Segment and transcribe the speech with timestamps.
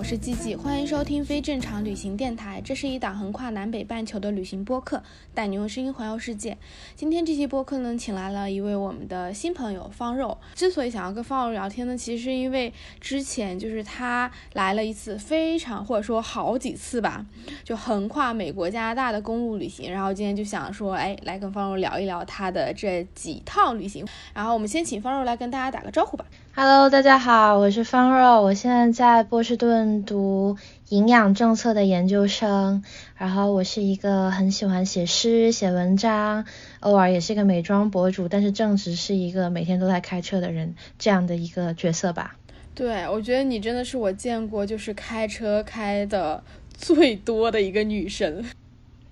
[0.00, 2.58] 我是季季，欢迎收听非正常旅行电台。
[2.64, 5.02] 这是一档横跨南北半球的旅行播客，
[5.34, 6.56] 带你用声音环游世界。
[6.96, 10.38] 今天这期播客呢，请来了一位我们的新朋友方肉。
[10.54, 17.26] 之所以想要跟方肉聊天呢，其实是因为之前就是他来了一次非常或者说好几次吧，
[17.62, 19.92] 就横跨美国、加拿大的公路旅行。
[19.92, 24.06] 然后今天就想说，哎，来跟方肉聊一聊他的这几趟旅行。
[24.32, 26.24] 然后我们先请方肉来跟大家打个招呼吧。
[26.52, 30.56] Hello，大家好，我是方肉，我现在在波士顿读
[30.88, 32.82] 营养政策的研究生，
[33.16, 36.44] 然后我是一个很喜欢写诗、写文章，
[36.80, 42.36] 偶尔也是一个美妆博主，但是正直是一个每天都在开车的人，这样的一个角色吧。
[42.74, 46.42] 对，我觉得你真的是我见过就是开车开的
[46.76, 48.44] 最多的一个女生。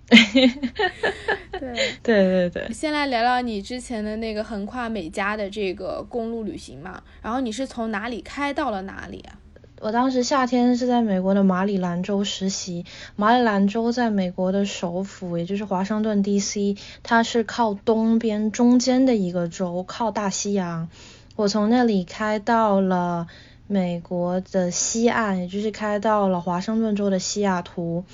[1.59, 9.39] 对 对对对，先来聊聊你之前的那个横跨美加的这个公路旅行嘛，然后你是从哪里开到了哪里啊？
[9.81, 12.85] 我当时夏天是在美国的马里兰州实习，
[13.15, 20.89] 马里兰州在美国的首府，也就是华盛顿 D.C.，它是靠东边中间的一个州，靠大西洋。
[21.37, 23.29] 我从那里开到了
[23.69, 28.05] 美国的西岸，也就是开到了华盛顿州的西雅图。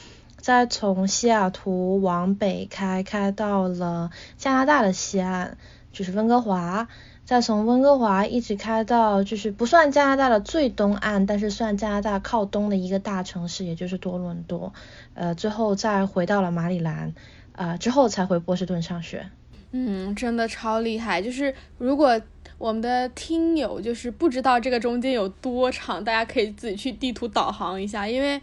[0.45, 5.57] 再从西雅图往北开，开到了加拿大的西岸，
[5.91, 6.87] 就是温哥华。
[7.25, 14.75] 再从温哥华一直开到，就是不算加拿大的最东岸，但是算加拿大靠东的一个大城市，也就是多伦多。
[15.15, 17.15] 呃，最后再回到了马里兰，
[17.53, 19.31] 啊，之后才回波士顿上学。
[19.71, 21.23] 嗯，真的超厉害。
[21.23, 22.21] 就是如果
[22.59, 28.39] 我们的听友就是不知道这个中间有多长，大家可以自己去地图导航一下，因为。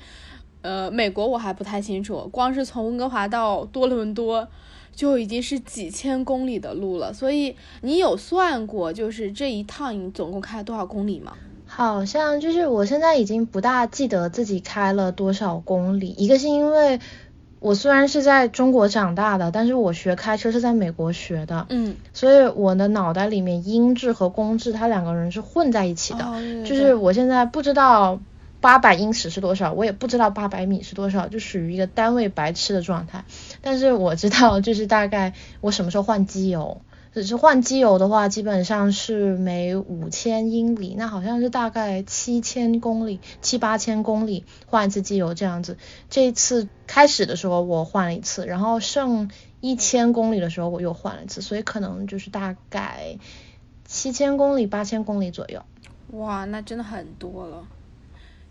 [0.62, 4.48] 呃，美国我还不太清楚，光是从温哥华到多伦多
[4.94, 7.12] 就已经是几千公里的路了。
[7.12, 11.34] 所以你有算过，就是这一趟你总共开了多少公里吗？
[11.66, 16.14] 好像就是我现在已经不大记得自己开了多少公里。
[16.18, 17.00] 一个是因为
[17.60, 26.26] 我虽然是在中国长大的，但是我学开车是在美国学的，嗯，所以我的脑袋里面英制和公制它两个人是混在一起的，
[26.66, 28.20] 就是我现在不知道。
[28.62, 29.74] 八百英尺是多少？
[29.74, 33.26] 我也不知道八百米是多少，就属于一个单位白痴的状态。
[33.62, 36.82] 但是我知道，就是大概我什么时候换机油。
[37.14, 45.78] 只是换机油的话，基本上是每五千英里，那好像是大概七千公里、七八千公里换一次机油这样子。
[46.10, 49.30] 这次开始的时候我换了一次，然后剩
[49.60, 53.18] 一千公里的时候我又换了一次，所以可能就是大概
[53.84, 55.62] 七千公里、八千公里左右。
[56.12, 57.68] 哇，那真的很多了。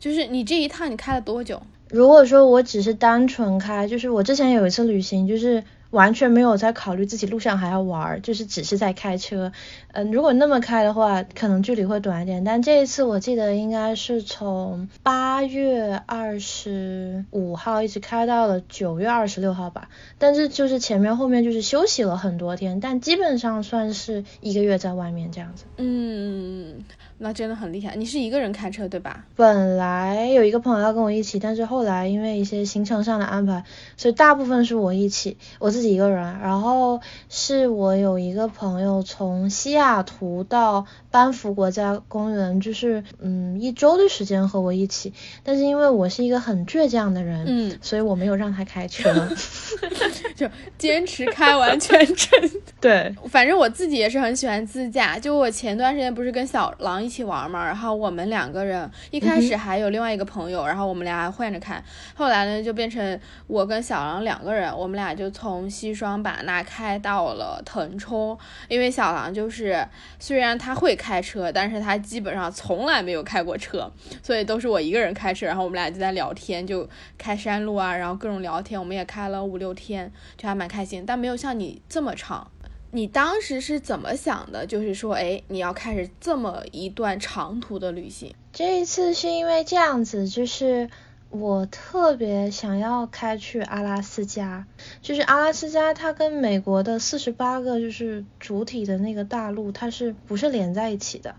[0.00, 1.62] 就是你这一趟你开了多久？
[1.90, 9.50] 如果说我只是单纯开，就是我之前有一次旅行，就是完全没有在考虑自己路上还要玩，就是只是在开车。
[9.92, 12.44] 嗯，如果那么开的话，可能距离会短一点。
[12.44, 19.88] 但这一次我记得应该是从八月二十五号一直开到了九月二十六号吧。
[20.16, 25.64] 但是就是前面后面就是休息了很多天，但基本上算是一个月在外面这样子。
[25.76, 26.84] 嗯。
[27.22, 29.26] 那真的很厉害，你是一个人开车对吧？
[29.36, 33.62] 本来有一个朋友要跟我一起，但是后来因为一些行程上的安排，
[33.98, 36.38] 所以大部分是我一起，我自己一个人。
[36.40, 36.98] 然后
[37.28, 45.12] 是我有一个朋友从西雅图到班夫国家公园，就是嗯一周的时间和我一起。
[45.44, 49.28] 但是因为我是一个很倔强的人，嗯，所以我没有让他开车，
[50.34, 50.48] 就
[50.78, 52.50] 坚持开完全程。
[52.80, 57.09] 对，反正我自己也是很喜欢自驾，就我前段时间不是跟小狼一。
[57.10, 61.82] 一起玩嘛，然后我们两个人一开始还有另外一个朋友，然后我们俩换着开，
[62.14, 69.84] 后来呢就变成我跟小狼两个人，我们俩就从西双版纳开到了腾冲，因为小狼就是
[70.20, 73.90] 虽然他会开车，但是他基本上从来没有开过车，
[74.22, 82.48] 所以都是我一个人开车，然后我们俩就在聊天，就开山路啊，然后各种聊天，我们也开了五六天，就还蛮开心，但没有像你这么长。
[82.92, 84.66] 你当时是怎么想的？
[84.66, 88.34] 就是说，哎，你要开始这么一段长途的旅行。
[88.52, 90.90] 这一次是因为这样子，就是
[91.30, 94.66] 我特别想要开去阿拉斯加，
[95.00, 101.36] 就是阿拉斯加它跟美国的四十八个就是主体的那个大陆，它是不是连在一起的？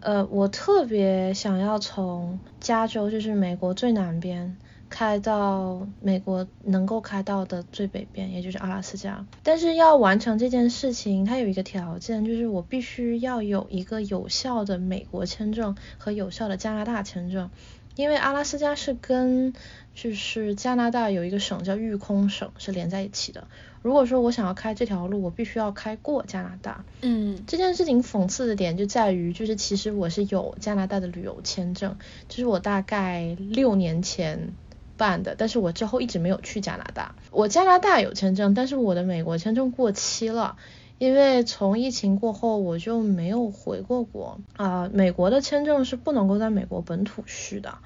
[0.00, 4.54] 呃，我特别想要从加州，就是美国最南边。
[4.90, 9.26] 开到美国能够开到的最北边，也就是阿拉斯加。
[9.42, 17.50] 但是要完成这件事情，它有一个条件，就是我必须要有一个有效的美国签证和有效的加拿大签证。
[17.96, 19.52] 因为阿拉斯加是跟
[19.94, 23.46] 就是加拿大有一个省叫育空省是连在一起的。
[23.82, 26.84] 如果说我想要开这条路，我必须要开过加拿大。
[27.02, 31.96] 嗯，这件事情讽刺的点就在于，就是其实我是有加拿大的旅游签证，
[32.28, 34.54] 就是我大概六年前。
[34.96, 37.14] 办的，但是我之后一直没有去加拿大。
[37.30, 40.56] 我加拿大有签证，但是我的美国签证过期了，
[40.98, 44.90] 因为从疫情过后我就没有回过国啊。
[44.92, 47.78] 美国的签证是不能够在美国本土续的，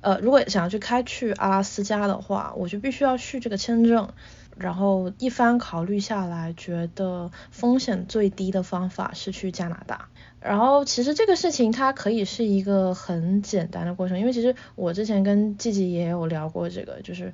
[0.00, 4.08] 呃，如果想要去开去阿拉斯加的话，我就必须要续这个签证。
[4.56, 10.10] 然后一番考虑下来，觉得风险最低的方法是去加拿大。
[10.44, 17.32] 然后其实这个事情它可以是一个很简单的过程，因为其实我之前跟季季也有聊过这个，就是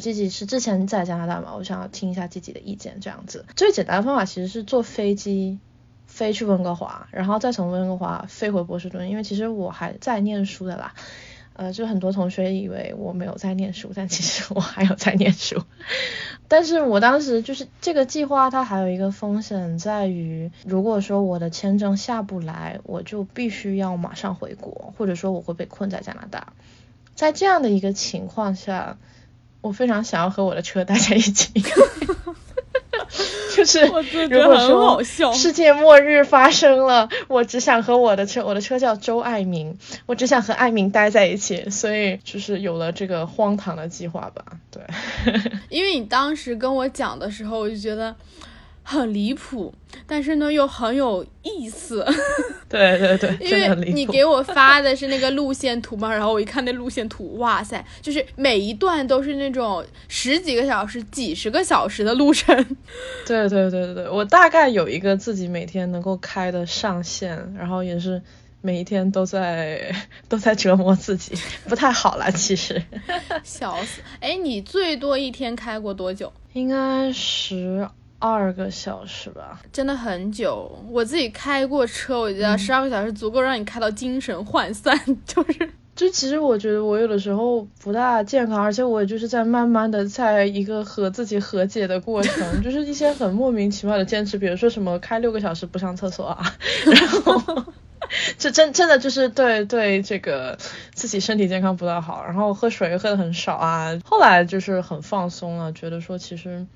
[0.00, 3.44] 自己是之前在加拿大嘛，我想要听一下自己的意见这样子。
[3.54, 5.58] 最简单的方法其实是坐飞机
[6.06, 10.94] 飞去温哥华，然后再从温哥华飞回波士顿，因为其实我还在念书的啦。
[11.58, 15.60] 呃，就很多同学以为我没有在念书，但其实我还有在念书。
[16.46, 26.52] 但是我当时就是这个计划，它还有一个风险在于，如果说我的签证下不来，我就必须要马上回国，或者说我会被困在加拿大。
[27.16, 28.96] 在这样的一个情况下，
[29.60, 31.50] 我非常想要和我的车待在一起。
[33.56, 33.80] 就是
[34.30, 34.56] 如果
[35.02, 39.76] 说世界末日发生了，我只想和我的车，我的车叫周爱民，
[40.06, 44.44] 我只想和爱民待在一起，所以就是有了这个荒唐的计划吧。
[44.70, 44.82] 对，
[45.68, 48.14] 因为你当时跟我讲的时候，我就觉得。
[48.90, 49.74] 很离谱，
[50.06, 52.06] 但是呢又很有意思。
[52.70, 62.54] 对对对，因为你给我发的是那个路线图嘛，然后我一看那路线图，哇塞，就是每一段都是那种十几个小时、几十个小时的路程。
[63.26, 68.20] 对对对对对，我大概有一个自己每天能够开的上限，然后也是
[68.60, 69.90] 每一天都在
[70.28, 71.34] 都在折磨自己，
[71.68, 72.82] 不太好了，其实。
[73.42, 74.02] 笑死！
[74.20, 76.30] 哎，你最多一天开过多久？
[76.52, 77.88] 应该十。
[78.20, 80.76] 二个小时吧，真的很久。
[80.90, 84.98] 我自己开过车，我觉得十二个小时足够让你开到精神涣散。
[85.24, 96.56] 就是，就其实我觉得我有的时候不大健康，而且我就是在慢慢的在一个和自己和解的过程， 就是一些很莫名其妙的坚持，比如说什么开六个小时不上厕所啊，
[96.86, 97.64] 然后
[98.36, 100.58] 这真真的就是对对这个
[100.92, 106.66] 自己身体健康不大好，然后喝水喝的很少啊，后来就是很放松了，觉得说其实。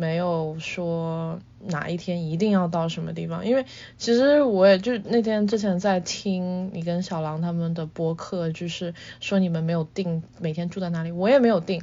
[0.00, 3.66] 没有说哪一天一定要到什么地方，因为
[3.98, 11.82] 其实我也就那天之前在听你跟小狼他们的播客，就是说你们没有定每天住在哪里，我也没有定。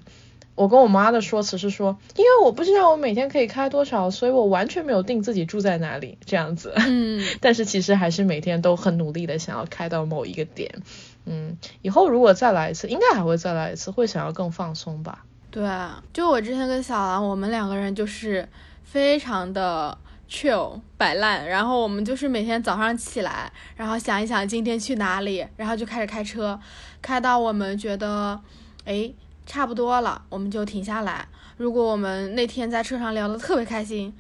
[0.56, 6.74] 我跟我妈的说辞是说，因为我不知道我每天可以开多少，所以我完全没有定自己住在哪里这样子。
[6.76, 10.82] 嗯， 但是其实还是每天都很努力的想要开到某一个点。
[11.26, 15.26] 嗯，以后如果再来一次，应该还会再来一次，会想要更放松吧。
[15.50, 15.68] 对，
[16.14, 18.48] 就我之前跟小狼，我们两个人就是
[18.84, 19.98] 非常的
[20.30, 26.60] chill 摆烂，然后我们就是每天早上起来，然后想一想今天去哪里，然后就开始开车，
[27.02, 28.40] 开到我们觉得
[28.86, 29.12] 哎
[29.46, 31.28] 差不多了，我们就停下来。
[31.56, 34.14] 如果我们那天在车上聊得特别开心，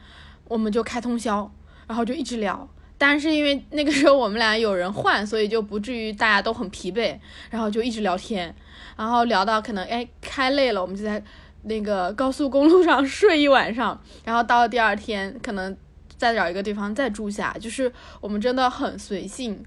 [0.46, 1.52] 我们就开通宵，
[1.86, 2.68] 然后就一直聊。
[2.98, 7.18] 但是因为那个时候我们俩有人换，所以就不至于大家都很疲惫，
[7.50, 8.54] 然后就一直聊天。
[8.96, 11.24] 然后聊到可能哎开累了，我们就在
[11.63, 15.77] 那个高速公路上 睡一晚上，然后到了第二天可能
[16.18, 19.63] 再找一个地方再住下，就是我们真的很随性，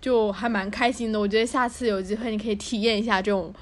[0.00, 1.20] 就还蛮开心的。
[1.20, 3.54] 我觉得下次有机会你可以体验一下这种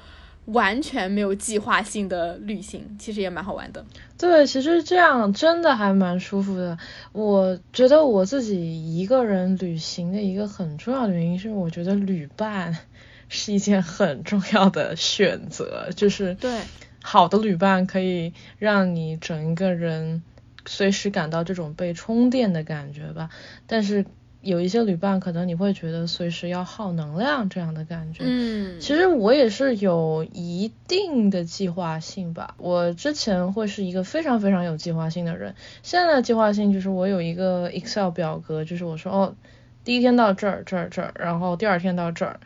[0.47, 3.85] 完全没有计划性的旅行，其实也蛮好玩的。
[4.17, 6.77] 对，其实这样真的还蛮舒服的。
[7.13, 12.77] 我觉得我自己一个人旅行的一个很重要的原因是，我觉得旅伴。
[13.29, 16.61] 是一件很重要的选择，就是对
[17.03, 20.23] 好的旅伴可以让你整一个人
[20.65, 23.29] 随时感到这种被充电的感觉吧。
[23.65, 24.05] 但是
[24.47, 28.23] 有一些旅伴可能你会觉得随时要耗能量这样的感觉。
[28.25, 32.55] 嗯，其实我也是有一定的计划性吧。
[32.57, 39.35] 我之前会是一个非常非常有计划性的人，现在的计划性就是我有一个 Excel 表格，就是我说哦，
[39.83, 42.39] 第一天到这儿这儿这儿，然后第二天到这儿。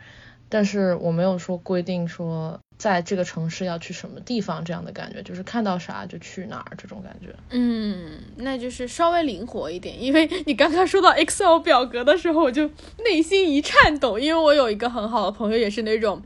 [0.48, 7.28] 但是我没有说规定说在这个城市要去什么地方这样的感觉，就是看到啥就去哪儿这种感觉。
[7.50, 12.68] 嗯，那就是稍微灵活一点，因为你刚刚说到 Excel 表格的时候，我就
[13.04, 16.20] 内心一颤抖，因为我有一个很好的朋友也是那种。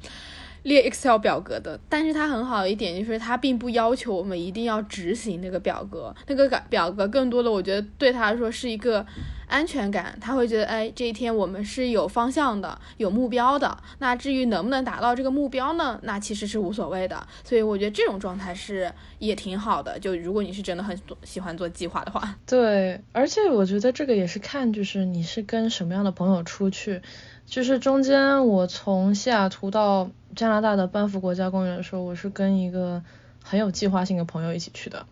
[0.67, 9.07] 列 Excel 表格的，但是它很好一点就是它并不要求我们一定要执行那个表格，那个表表格更多的我觉得对他来说是一个
[9.47, 13.79] 安全感，他会觉得哎这一天我们是有方向的，有目标的。
[14.01, 16.01] 那至于能不能达到这个目标呢？
[16.03, 17.25] 那其实是无所谓的。
[17.45, 19.97] 所以我觉得这种状态是也挺好的。
[20.01, 27.03] 就如果你是真的很喜欢做计划的话， 对，而且我觉得这个也是看就是你是跟什么样的朋友出去。
[27.47, 33.03] 就是中间我从西雅图到加拿大的班夫国家公园说，我是跟一个
[33.43, 35.07] 很有计划性的朋友一起去的，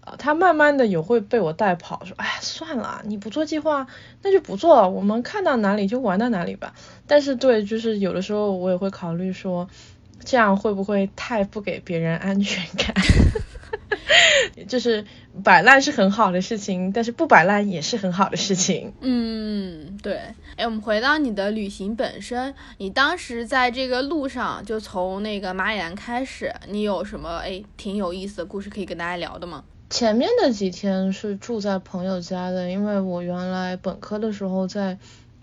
[0.00, 3.88] 啊，他慢慢的也会被我带跑，说，哎，算了，你不做计划，
[4.22, 6.74] 那就不做，我们看到哪里就玩到哪里吧。
[7.08, 9.68] 但是对，就是有的时候我也会考虑说，
[10.24, 12.94] 这样会不会太不给别人安全感？
[14.68, 15.04] 就是
[15.42, 18.92] 摆烂是很好的事情，但是不摆烂也是很好的事情。
[19.00, 20.20] 嗯，对。
[20.56, 29.64] 哎，我们回到你的旅行本身，你当时在这个路上，就从那个马里兰开始，你有什么哎挺有意思的故事可以跟大家聊的吗？
[29.88, 34.98] 前面的几天是住在朋友家的，因为我原来本科的时候在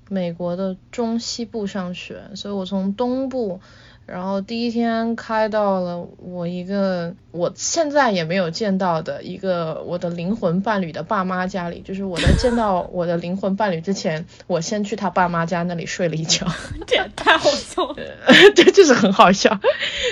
[0.09, 3.61] 美国的中西部上学，所以我从东部。
[4.09, 16.47] 然后第一天开到了我一个我现在也没有见到的一个我的灵魂伴侣的爸妈家里，就是我在见到我的灵魂伴侣之前，我先去他爸妈家那里睡了一觉，
[16.87, 17.95] 这也太好笑了，
[18.55, 19.59] 对，就是很好笑，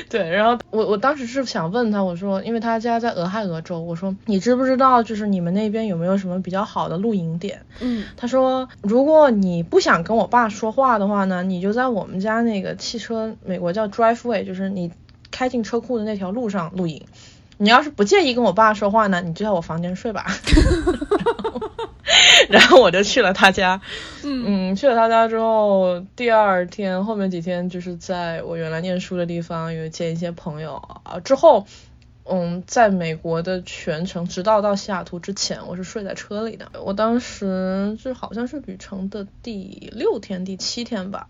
[0.09, 0.29] 对。
[0.29, 7.59] 然后我我当时是想问他，我说，因为他家在俄亥俄州，我说你知不知道就是你们那边有没有什么比较好的露营点？
[7.79, 13.86] 嗯，他说如果你不想跟我爸说话的话呢，你就在我们家那个汽车，美国叫。
[13.87, 14.91] Driveway 就是你
[15.31, 17.05] 开进车库的那条路上露营。
[17.59, 20.27] 你要是不介意跟我爸说话呢，你就在我房间睡吧。
[22.49, 23.81] 然后我就去了他家。
[24.23, 31.19] 嗯，去了他家之后，第二天后面几天就是在我原来念书的地方有见一些朋友啊。
[31.19, 31.65] 之后，
[32.25, 36.69] 嗯，在美国的全程，直到到西雅图之前，我是睡在车里的。
[36.83, 41.27] 我当时就好像是旅程的第六天、第七天吧。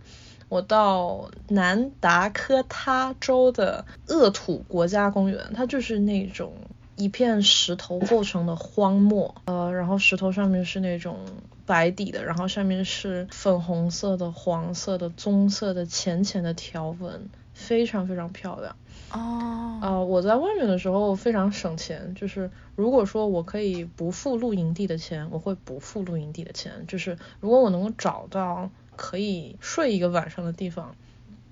[0.50, 6.54] 我到南达科他州的恶土国家公园，它就是那种
[6.96, 11.20] 一片石头构成的荒漠，呃，然后石头上面是那种
[11.66, 18.76] 白底的，然后上面是粉红色的、黄色的、棕色的浅浅的条纹，非常非常漂亮。
[19.12, 19.80] 哦。
[19.80, 28.70] 呃，我在外面的时候非常省钱，就是如果说我可以不付露营地的钱，我会不付露营地的钱，就是如果我能够找到。
[28.98, 30.94] 可以睡一个晚上的地方，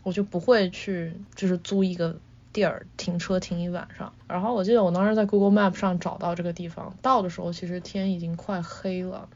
[0.03, 2.17] 我就不会去，就是租一个
[2.51, 4.11] 地儿停车停一晚上。
[4.27, 9.29] 然后我记得我当时在 Google Map 上找到这个地方，到的时候其实天已经快黑了。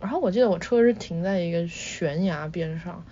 [0.00, 3.04] 然后我记得我车是停在一个悬崖边上，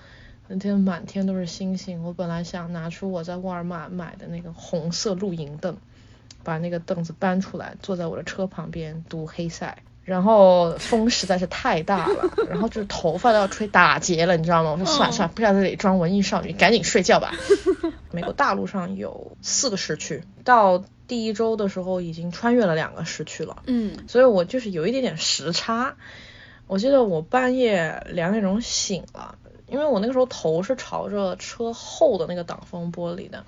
[0.48, 2.02] 那天满天都是星星。
[2.02, 5.76] 我本来想拿出我在沃尔玛买的那个红色露营凳，
[6.42, 9.82] 把那个凳子搬出来，坐在我的车旁边读黑塞。
[10.08, 14.70] 然后风实在是太大了，然后就是头发都要吹打结了，你知道吗？
[14.70, 17.34] 我说算了算了，不想在这里装文艺少女，赶紧睡觉吧。
[18.10, 23.62] 美国大陆上有四个时区，到第一周的时候已经穿越了两个时区了。
[23.66, 25.94] 嗯，所以我就是有一点点时差。
[26.66, 29.34] 我记得我半夜两点钟醒了，
[29.66, 33.44] 因为我那个时候头是朝着车后的那个挡风玻璃的。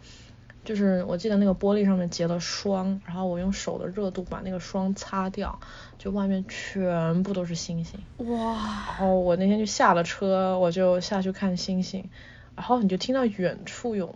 [0.64, 5.58] 就是我记得那个玻璃上面结了霜，然后我用手的热度把那个霜擦掉，
[5.98, 7.98] 就外面全部都是星星。
[8.18, 8.54] 哇！
[8.88, 12.10] 然后我那天就下了车，我就下去看星星，
[12.54, 14.14] 然后你就听到远处有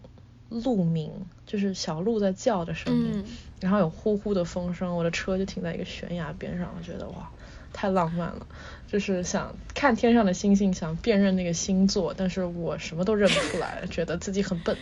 [0.51, 1.11] 鹿鸣，
[1.47, 3.25] 就是小鹿在叫的声音，
[3.61, 7.31] 然后有呼呼的风声，我的车就停在一个悬崖边上，我觉得哇，
[7.73, 8.47] 太浪漫了，
[8.87, 14.77] 就是想看天上的星星，想辨认那个星座，但是我什么都认不出来，觉得自己很笨。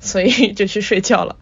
[0.00, 1.36] 所以就去睡觉了，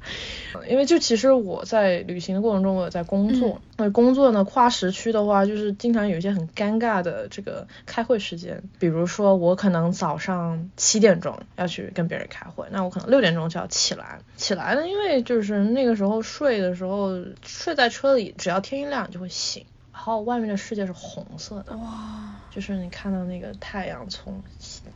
[0.68, 3.60] 因为就其实我在旅行的过程中，我有在工作。
[3.76, 8.62] 那工作呢，跨时区的话，就是经常有一些很尴尬的这个开会时间。
[8.78, 14.20] 比如说，我可能早上七点钟要去跟别人开会，那我可能六点钟就要起来。
[14.36, 17.10] 起来呢，因为就是那个时候睡的时候，
[17.44, 19.64] 睡在车里，只要天一亮就会醒。
[19.94, 24.42] 然后外面的世界是红色的，哇，就是你看到那个太阳从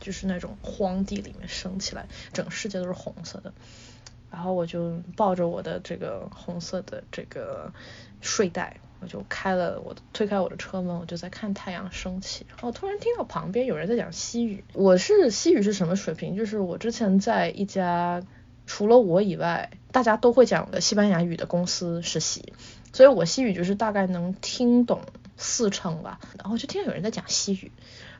[0.01, 3.53] 就是那种荒地里面升起来，整个世界都是红色的。
[4.29, 7.71] 然后我就抱着我的这个红色的这个
[8.19, 12.45] 睡袋，我就开了我推开我的车门，我就在看太阳升起。
[12.49, 16.35] 然后突然听到旁边有人在讲西语，我是西语是什么水平？
[16.35, 18.21] 就是我之前在一家。
[18.71, 22.53] 除了我以外，大家都会讲的西班牙语的公司实习，
[22.93, 25.01] 所以我西语就是大概能听懂
[25.37, 26.19] 四成吧。
[26.37, 27.71] 然后就听到有人在讲西语，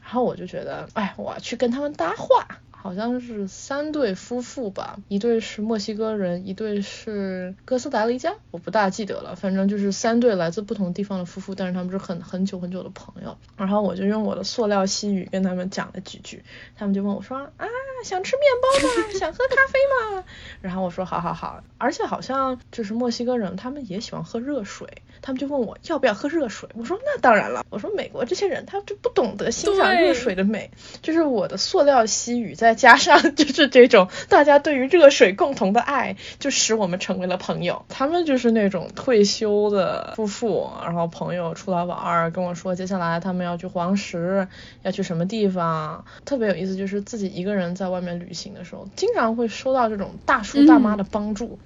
[0.02, 2.60] 然后我就觉得，哎，我要去跟他们搭话。
[2.82, 13.38] 好像是三对夫妇吧，一对是墨西哥人，一对是哥斯达黎加，我不大记得了，反正就是三对来自不同地方的夫妇，但是他们是很很久很久的朋友。
[13.58, 16.42] 然后我就用我的塑料西语跟他们讲了几句，
[16.78, 17.68] 他们就问我说啊，
[18.06, 19.12] 想吃面包吗？
[19.20, 20.24] 想喝咖啡吗？
[20.62, 24.88] 然后我说好好好，而且好像就是墨西哥人，他们也喜欢喝热水，
[25.22, 30.72] 他们就问我要不要喝热水，我说那当然了，我说美国这些人他就不懂得欣赏热水的美，
[31.02, 32.69] 就是我的塑料西语在。
[32.70, 37.84] 再加上 就是这种大家对于热水共同的爱，就使我们成为了朋友。
[37.90, 44.48] 他们就是那种退休的夫妇，然后朋友出来玩儿，跟我说接下来他们要去黄石，
[44.84, 46.76] 要去什么地方，特别有意思。
[46.76, 51.58] 就是自己一个人在外面旅行的时候，经常会收到这种大叔大妈的帮助。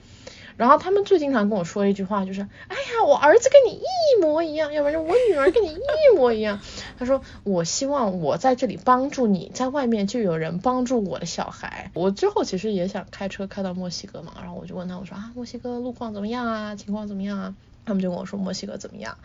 [0.58, 6.60] 然后他们最经常跟我说一句话，就是，哎呀，我儿子跟你一模一样，要不然就我女儿跟你一模一样。
[6.98, 11.92] 他说，我希望我在这里帮助你，在外面就有人帮助我的小孩。
[11.94, 16.76] 我之后其实也想开车开到墨西哥嘛，然后我就问他，我说啊，墨西哥路况怎么样啊？
[16.76, 17.56] 情况怎么样啊？
[17.86, 19.18] 他们就跟我说墨西哥怎么样。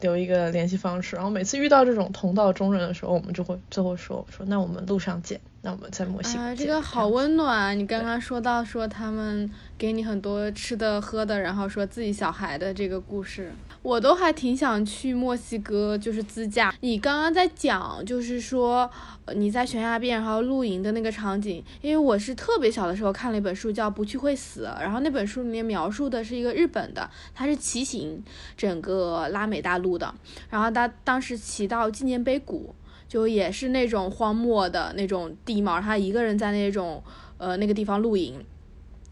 [0.00, 7.78] 留一个联系方式，然后每次遇到这种同道中人的时候，我们就会最后说说那我们路上见，那我们在墨西哥啊，这个好温暖。
[7.78, 13.52] 你刚刚说到说他们给你很多吃的喝的，然后说自己小孩的这个故事。
[13.84, 16.74] 我都还挺想去墨西哥，就是自驾。
[16.80, 18.90] 你刚刚在讲，就是说
[19.34, 28.24] 你在悬崖边然后露营的那个场景，因为我是特别小的时候看了一本书叫《不去会死》，然后那本书里面描述的是一个日本的，他是骑行
[28.56, 30.14] 整个拉美大陆的，
[30.48, 32.74] 然后他当时骑到纪念碑谷，
[33.06, 37.04] 就也是那种荒漠的那种地貌，他一个人在那种
[37.36, 38.42] 呃那个地方露营，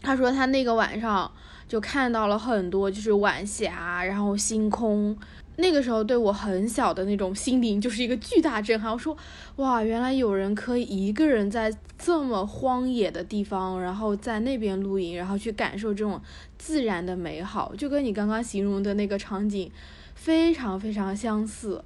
[0.01, 1.31] 他说他那个晚上。
[1.73, 5.17] 就看到了很多，就是晚霞，然后星空。
[5.55, 8.91] 那个时候对我很小的那种心灵就是一个巨大震撼。
[8.91, 9.17] 我说，
[9.55, 16.21] 哇，原来有人可以一个人在这么荒野的地方，然后在那边露营，然后去感受这种
[16.59, 19.71] 自然的美好，就跟你刚刚形容的那个场景
[20.13, 21.83] 非常非常相似。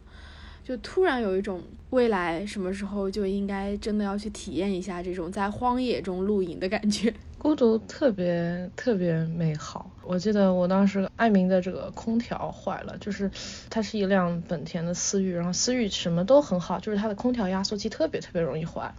[0.66, 7.14] 就突然有一种未来什么时候就应该真的要去体验一下这种在荒野中露营的感觉。
[7.38, 9.92] 孤独特别特别美好。
[10.04, 13.30] 我记得我当时爱民的这个空调坏了，就是
[13.70, 18.94] 它是一辆本田的思域，然后思域什么都很好，就是它的空调压缩机特别特别容易坏。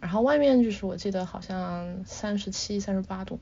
[0.00, 3.40] 然后外面就是我记得好像三十七、三十八度，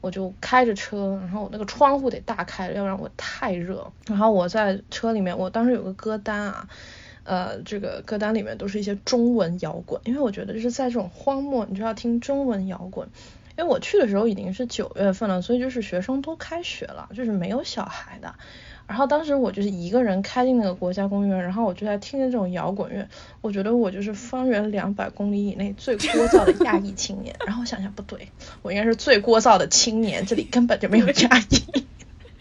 [0.00, 3.92] 我就开着车，然后我那个窗户得大开，要不然我太热。
[4.06, 6.68] 然后我在车里面，我当时有个歌单啊，
[7.24, 13.08] 呃，这个歌单里面都是一些中文摇滚，因为我觉得就是在这种荒漠，你就要听中文摇滚。
[13.58, 18.34] 因为我去的时候已经是九月份了，所以就是学生都开学了，就是没有小孩的。
[18.86, 23.08] 然后当时我就是一个人开进那个国家公园，然后我就在听着这种摇滚乐，
[23.40, 27.34] 我觉得我就是方圆两百公里以内最聒噪的亚裔青年。
[27.46, 28.28] 然后我想想不对，
[28.60, 31.84] 我应该是最聒噪的青年，这里根本就没有亚裔。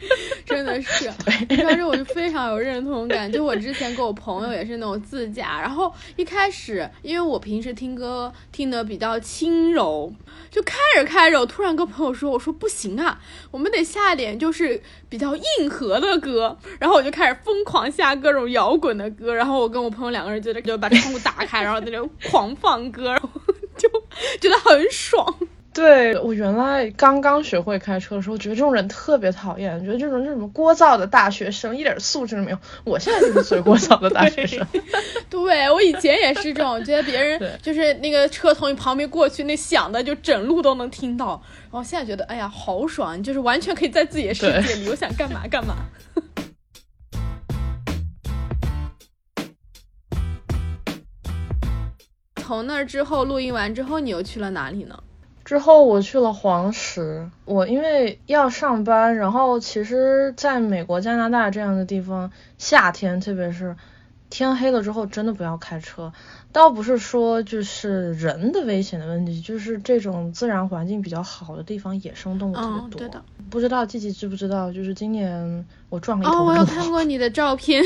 [0.46, 1.10] 真的是，
[1.64, 3.32] 当时我就非常有认同感。
[3.32, 10.12] 就我之前跟我朋友也是那种自驾，然后一开始因为我平时听歌听得比较轻柔，
[10.50, 13.20] 就开着开着，我突然跟朋友说：“我说不行啊，
[13.52, 23.30] 我们得下点就是比较硬核的歌。”然后我就开始疯狂下各种摇滚的歌，然后我跟我朋友两个人就在就把窗户打开，然后在那狂放歌，然后
[23.78, 23.90] 就
[24.40, 25.34] 觉得很爽。
[25.74, 32.58] 对我原来刚刚学会开车的时候，觉得这种人特别讨厌，觉得这种这种聒噪的大学生一点素质都没有。
[32.84, 34.68] 我现在就是最聒噪的大学生。
[35.30, 41.42] 对我以前也是这种，觉得别人就是那个车从你旁边过去，那响的就整路都能听到。
[41.72, 45.76] 然后现在觉得，哎呀，好爽，就是完全可以在自己的世界里，我想干嘛干嘛。
[52.36, 55.02] 从那儿之后录音完之后，你又去了哪里呢？
[55.52, 63.76] 之后我去了黄石，我因为要上班，然后其实在美国、加拿大这样的地方，夏天特别是
[64.30, 66.14] 天黑了之后，真的不要开车。
[66.54, 73.00] 倒不是说就是人的危险的问题，就是这种自然环境比较好的地方，野生动物特别多。
[73.00, 73.22] 对的。
[73.50, 76.44] 不知道季季知不知道，就是今年我撞了一头鹿。
[76.44, 77.84] 哦，我有看过你的照片。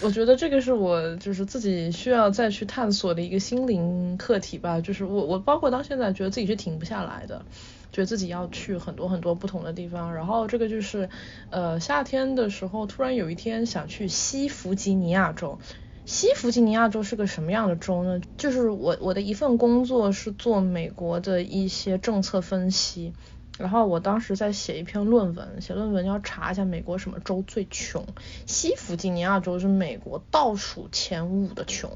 [0.00, 7.44] 我觉得这个是我就是自己需要再去探索的一个心灵课题吧，就是我我包括到现在觉得自己是停不下来的，
[7.90, 11.08] 觉得自己要去很多很多不同的地方，然后这个就是
[11.50, 15.58] 呃夏天的时候突然有一天想去西弗吉尼亚州，
[16.04, 18.20] 西弗吉尼亚州是个什么样的州呢？
[18.36, 23.14] 就是我我的一份工作是做美国的一些政策分析。
[23.58, 28.06] 然后我当时在写一篇论文，写论文要查一下美国什么州最穷，
[28.46, 31.90] 西弗吉尼亚州是美国倒数前五的穷。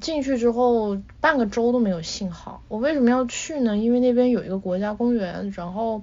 [0.00, 3.76] 进去之后半个州都没有信号，我为什么要去呢？
[3.76, 6.02] 因为那边有一个国家公园，然后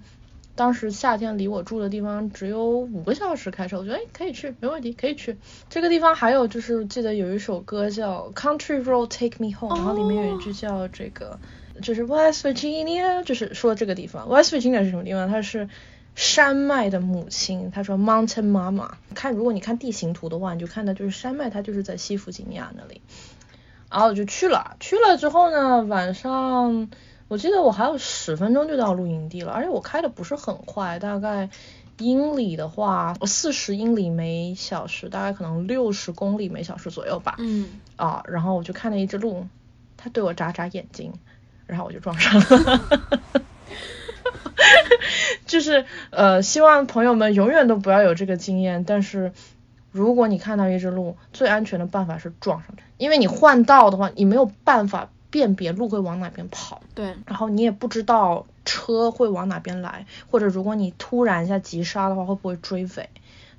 [0.56, 5.38] 当时夏天离我住的地方只有五个小时开车，我觉得哎可以去，没问题，可以去。
[5.70, 11.38] 这个地方还有就是记得有一首歌叫 Country Road Take Me Home，然后里面有一句叫这个。
[11.82, 14.30] 就是 West Virginia，就是说这个地方。
[14.30, 15.28] West Virginia 是什么地方？
[15.28, 15.68] 它是
[16.16, 17.72] 山脉的母亲。
[17.72, 18.92] 他说 Mountain Mama。
[19.16, 23.02] 看，如果你看地形图的话，你就看到就是山脉，它就是在西弗吉尼亚那里。
[23.90, 26.90] 然后我就去了，去了之后呢，晚上
[27.28, 31.50] 我记得我还有十分钟就到露营地了，而且我开的不是很快，大概
[32.00, 37.36] 英里的话，四十英里每小时，大概可能六十公里每小时左右吧。
[37.38, 37.80] 嗯。
[37.96, 39.46] 啊，然后我就看了一只鹿，
[39.96, 41.14] 它对我眨眨眼睛。
[41.66, 43.02] 然后我就撞上了，
[45.46, 48.84] 就是呃，希望朋友们永远都不要有这个经验。
[48.84, 49.32] 但是
[49.92, 56.82] 如果你看到一只鹿，最安全的办法是撞上去，因为你换道的话，你没有办法辨别鹿会往哪边跑。
[56.94, 57.16] 对。
[57.26, 63.10] 然后你也不知道车会往哪边来，或者如果你突然一下急刹的话，会不会追尾？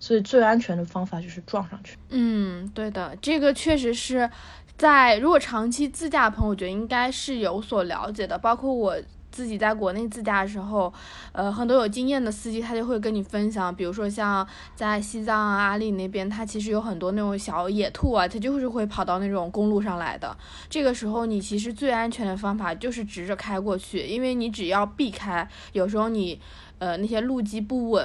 [0.01, 1.97] 所以最安全的方法就是撞上去。
[2.11, 4.31] 嗯，对的，这个确实是。
[4.77, 8.37] 在如果长期自驾的朋友，我觉得应该是有所了解的。
[8.37, 8.97] 包括我
[9.31, 10.93] 自己在国内自驾的时候，
[11.33, 20.37] 呃，很多有经验的司机他就会跟你分享，比如说像在西藏啊、阿里那边，他其实有很多那种小野兔啊，它就是会跑到那种公路上来的。
[20.69, 26.41] 这个时候你其实最安全的方法就是直着开过去，因为你只要避开，有时候你
[26.79, 28.05] 呃那些路基不稳。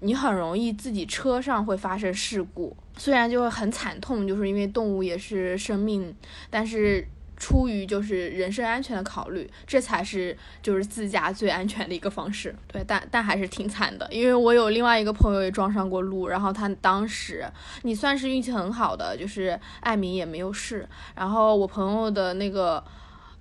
[0.00, 6.14] 你很容易自己车上会发生事故，虽然就会很惨痛，就是因为动物也是生命，
[6.48, 12.54] 但是出于就是人身安全的考虑，这才是就是自驾最安全的一个方式。
[12.66, 17.44] 对，但但还是挺惨的，因为我有另外一个朋友也撞上过路，然后他当时
[17.82, 22.82] 你算是运气很好的，就是艾米也没有事，然后我朋友的那个。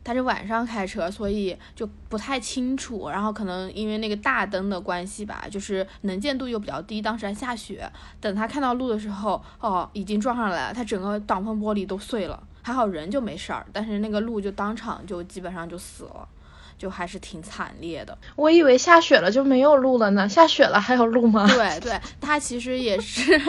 [0.09, 3.09] 他是晚上开车，所以就不太清楚。
[3.09, 6.99] 然后可能因为那个大灯的关系吧，就是能见度又比较低。
[6.99, 7.87] 当时还下雪，
[8.19, 12.41] 等他看到路的时候，哦，已经撞上来了，他整个挡风玻璃都碎了。
[12.63, 16.27] 还好人就没事儿，但是那个路就当场就基本上就死了，
[16.75, 18.17] 就还是挺惨烈的。
[18.35, 21.45] 我以为下雪了就没有路了呢，下雪了还有路吗？
[21.45, 23.39] 对对，他其实也是。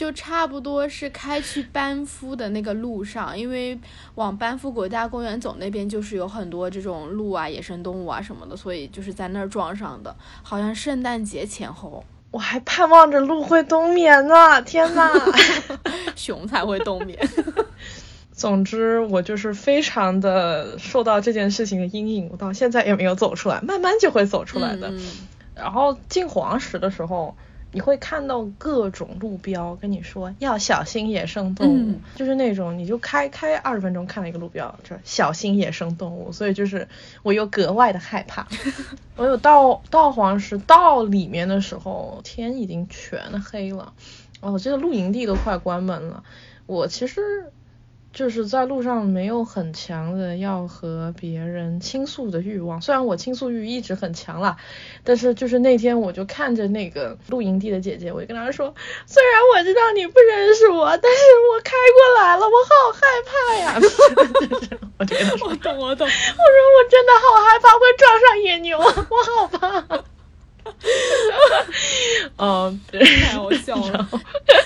[0.00, 3.78] 就差不多是开去班夫的那个路上，因为
[4.14, 10.16] 往班夫国家公园走那边就是有很多这种鹿啊、野生动物啊什么的，所以就是在那儿撞上的。
[10.42, 14.62] 好像圣诞节前后，我还盼望着鹿会冬眠呢。
[14.62, 15.12] 天呐
[16.16, 17.18] 熊才会冬眠。
[18.32, 24.90] 总之，我就是非常的受到这件事情的阴影，我到现在也没有走出来，慢慢就会走出来的。
[25.54, 27.36] 然后进黄石的时候。
[27.72, 36.88] 你会看到各种路标跟你说要小心野生动物，就是那种你就开开二十分钟看了一个路标，就小心野生动物，所以就是
[37.22, 38.46] 我又格外的害怕。
[39.16, 43.92] 我有到到黄石到里面的时候，天已经全黑了，
[44.40, 46.24] 哦，这个露营地都快关门了。
[46.66, 47.52] 我其实。
[48.12, 54.56] 就是在路上没有很强的要和别人倾诉的欲望，虽然我倾诉欲一直很强啦，
[55.04, 58.74] 但是就是那天我就看着那个露营地的姐姐，我就跟她说，
[59.06, 61.18] 虽然我知道你不认识我，但是
[61.52, 63.74] 我开过来了，我好害怕呀。
[64.98, 68.84] 我就跟她说，我懂我懂，我说我真的好害怕会撞上野牛，我
[69.24, 70.04] 好怕。
[72.38, 74.08] 嗯，太好笑了。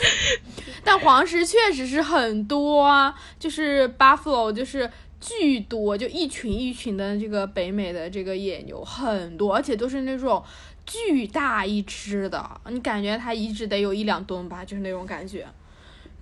[0.85, 10.42] 但黄石确实是很多啊，就是 buffalo 就是巨多，就一群一群的这个北美的这个野牛很多，而且都是那种
[10.85, 15.46] 巨大一只的，你感觉它一只得有一两吨吧，就是那种感觉，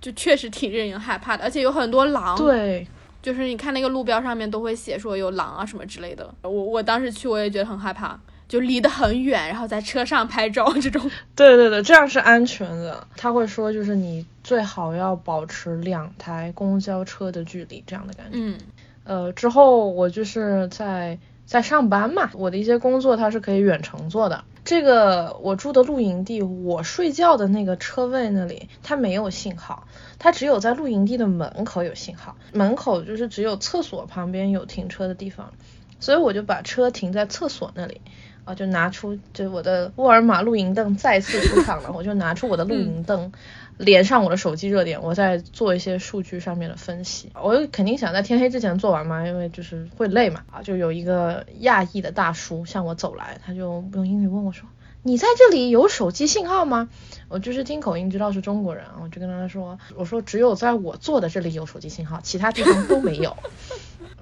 [0.01, 2.37] 就确实挺令人害怕的，而且有很多狼。
[2.37, 2.87] 对，
[3.21, 8.19] 就是你看那个路标上面都会写说有狼啊什么之类的，我我当时去我也觉得很害怕。
[8.53, 11.01] 就离得很远，然后在车上拍照这种。
[11.35, 13.07] 对对对，这样是安全的。
[13.17, 18.33] 他会说，就是你最好要保持两台公交车的距离，这样的感觉。
[18.35, 18.59] 嗯。
[19.05, 24.45] 呃，之后我就是在在上班嘛，我的一些工作它是可以远程做的。
[24.67, 29.89] 这个我住的露营地，我睡觉的那个车位那里，它没有信号，
[30.19, 35.55] 它只有在露营地的门口有信号，门口就是只有厕所旁边有停车的地方，
[36.01, 38.03] 所以我就把车停在厕所那里。
[38.45, 43.33] 啊，就拿出就我的沃尔玛露营凳再次出场了， 我就拿出我的露营凳，
[43.79, 47.31] 连上我的手机热点，我在做一些数据上面的分析。
[47.41, 50.43] 我肯定想在天黑之前做完嘛，因为就是会累嘛。
[50.51, 54.69] 啊，就有一个亚裔的大叔向我走来，他就用英语问我说
[55.05, 56.89] ：“你在这里有手机信号吗？”
[57.29, 63.37] 我就是听口音知道是中国人，我就跟他说：“我说只有在我坐的这里有手机信号，其他地方都没有。”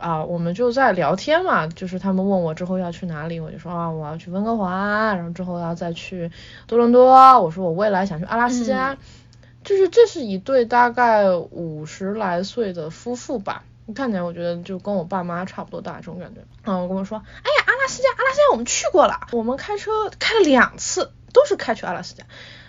[0.00, 6.30] 啊，我们就在聊天嘛，就是他们问我之后要去哪里，我就说啊，我要去温哥华，然后之后要再去
[6.66, 7.40] 多伦多。
[7.40, 8.96] 我说我未来想去阿拉斯加。
[9.62, 13.62] 就是这是一对大概五十来岁的夫妇吧，
[13.94, 16.40] 看起来我觉得就跟我爸妈差不多大这种感觉。
[16.64, 22.24] 嗯，我跟我说，哎呀，阿拉斯加，阿拉斯加我们去过了，我们开车开了两次，都是开去阿拉斯加。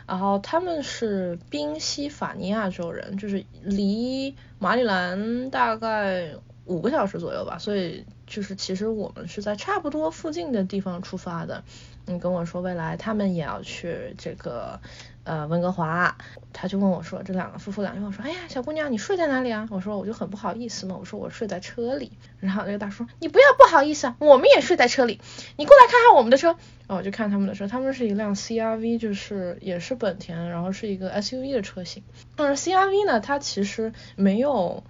[0.05, 6.33] 然后他们是宾夕法尼亚州人，就是离马里兰大概
[6.71, 11.63] 五个小时左右吧，所以就是其实我们是在差不多附近的地方出发的。
[12.05, 14.79] 你跟我说未来他们也要去这个。
[15.23, 16.17] 呃，温哥华，
[16.51, 19.67] 他就问我说，这两个夫妇俩就问我说，哎呀，小姑娘，你睡在哪里啊？
[19.69, 22.11] 我说，我就很不好意思嘛，我说我睡在车里。
[22.39, 25.21] 然后那个大叔，你不要不好意思啊，我们也睡在车里，
[25.57, 26.47] 你过来看看我们的车。
[26.47, 26.57] 然
[26.87, 32.01] 后我就看他们的车，他们是一辆 CRV，就是也是本田，然后是一个 SUV 的车型。
[32.37, 34.83] 嗯，CRV 呢，它其实没有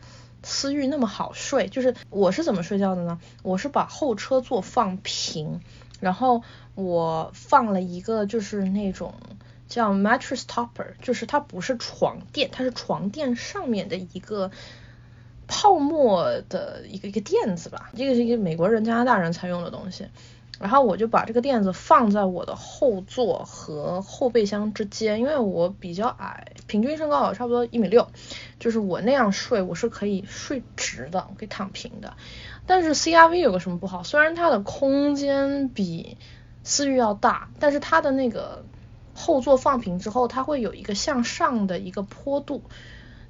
[0.44, 3.20] 思域那么好睡，就是我是怎么睡觉的呢？
[3.44, 5.62] 我是把后车座放平，
[6.00, 6.44] 然后
[6.76, 9.14] 我放了一个就是那种。
[9.68, 14.52] 叫 mattress topper，就是它不是床垫，它是床垫上面的一个
[15.48, 17.90] 泡沫的一个一个垫子吧。
[17.96, 20.08] 这个是一个美国人、加拿大人才用的东西。
[20.62, 28.08] 然后我就把这个垫子放在我的后座和后备箱之间，因为我比较矮，平均身高差不多一米六，
[28.60, 32.14] 就是我那样睡我是可以睡直的，我可以躺平的。
[32.66, 34.04] 但是 CRV 有个什么不好？
[34.04, 36.18] 虽然它的空间比
[36.64, 38.64] 思域要大，但是它的那个。
[39.14, 42.64] 后座放平之后，它会有一个向上的一个坡度，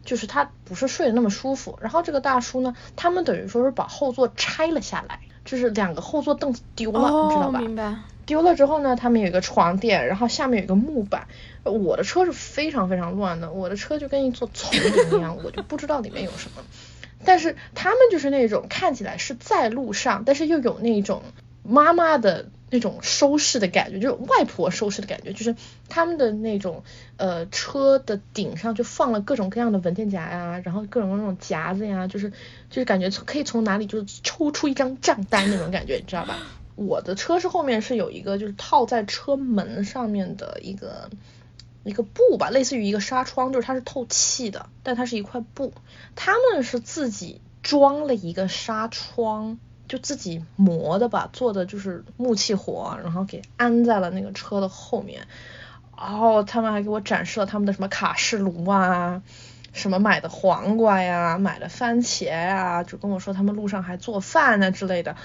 [0.05, 1.77] 就是它不是睡得那么舒服。
[1.81, 7.59] 然后这个大叔呢，他们等于说是把后座拆了下来，就是两个后座凳子丢了，你知道吧？
[7.59, 7.93] 明白。
[8.25, 11.27] 丢了之后呢，他们有一个床垫，然后下面有一个木板。
[11.65, 16.63] 我的车是非常非常乱的，我的车就跟一座丛林一样，我就不知道里面有什么。
[17.25, 21.21] 但是他们就是那种看起来是在路上，但是又有那种
[21.63, 22.47] 妈妈的。
[22.71, 25.55] 那种收拾的感觉，就是外婆收拾的感觉，就是
[25.89, 26.83] 他们的那种
[27.17, 32.29] 呃车的顶上就放了各种各样的文件夹呀，然后各种各样那种夹子呀，就是
[32.69, 36.37] 就是感觉可以从哪里就是抽出一张账单那种感觉，你知道吧？
[36.75, 41.09] 我的车是后面是有一个就是套在车门上面的一个
[41.83, 45.73] 一个布吧，类似于一个纱窗，就是它是透气的，但它是一块布，
[46.15, 49.59] 他们是自己装了一个纱窗。
[49.91, 55.27] 就自己磨的吧，做的就是木器活，然后给安在了那个车的后面。
[55.97, 59.21] 然后他们还给我展示了他们的什么卡式炉啊，
[59.73, 65.17] 什么买的黄瓜呀，买的番茄呀，就跟我说他们路上还做饭呢之类的。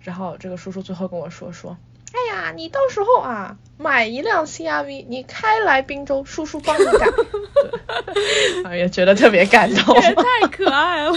[0.00, 1.76] 然后这个叔叔最后跟我说说，
[2.12, 7.06] 哎呀，你到时候啊买一辆 CRV，你开来滨州，叔叔帮你改。
[8.64, 11.12] 哎呀， 觉得特别感动，太可爱了。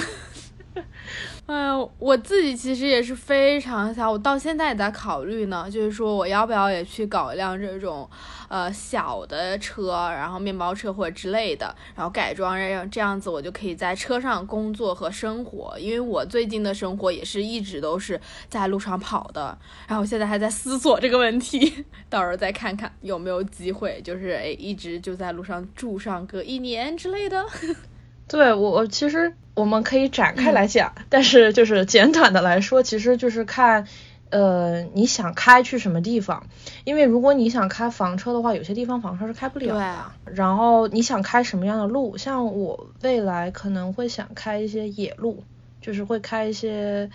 [1.48, 8.08] 哎，我自己其实也是非常想，我到现在也在考虑呢，就是说我要不要也去搞一辆这种，
[8.50, 19.58] 呃，小的车，然后面包车或者之类的，然后改装，让这样子我就可以在车上工作和生活，因为我最近的生活也是一直都是在路上跑的，
[19.88, 27.46] 然后我现在还在思索这个问题， 到时候再看看有没有机会，就是哎，一直就在路上住上个一年之类的。
[28.28, 33.88] 对我，我其实我们可以展开来讲，但是就是简短的来说，其实就是看，
[34.30, 36.46] 呃，你想开去什么地方？
[36.84, 39.74] 因为如果你想开房车的话，有些地方房车是开不了。
[39.74, 40.16] 对啊。
[40.26, 42.20] 然后你想开什么样的路？
[42.20, 45.44] 像我未来可能会想开一些野路，
[45.82, 47.10] 就是会开一些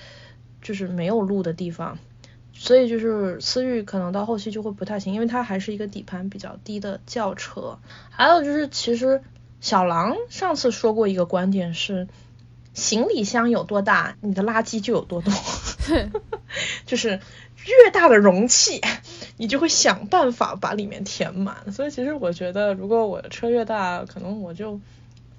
[0.60, 1.96] 就是没有路的地方，
[2.52, 7.78] 所以就是思域可能到后期就会不太行，因为它还是一个底盘比较低的轿车。
[8.10, 9.22] 还有就是其实。
[9.64, 12.08] 小狼上次说过一个观点是，
[12.74, 15.32] 行李箱有多大，你的垃圾就有多多。
[16.86, 17.08] 就是
[17.66, 18.80] 越大的容器，
[19.36, 21.72] 你就会想办法把里面填满。
[21.72, 24.80] 所以其实我觉得，如果我的车越大，可能我就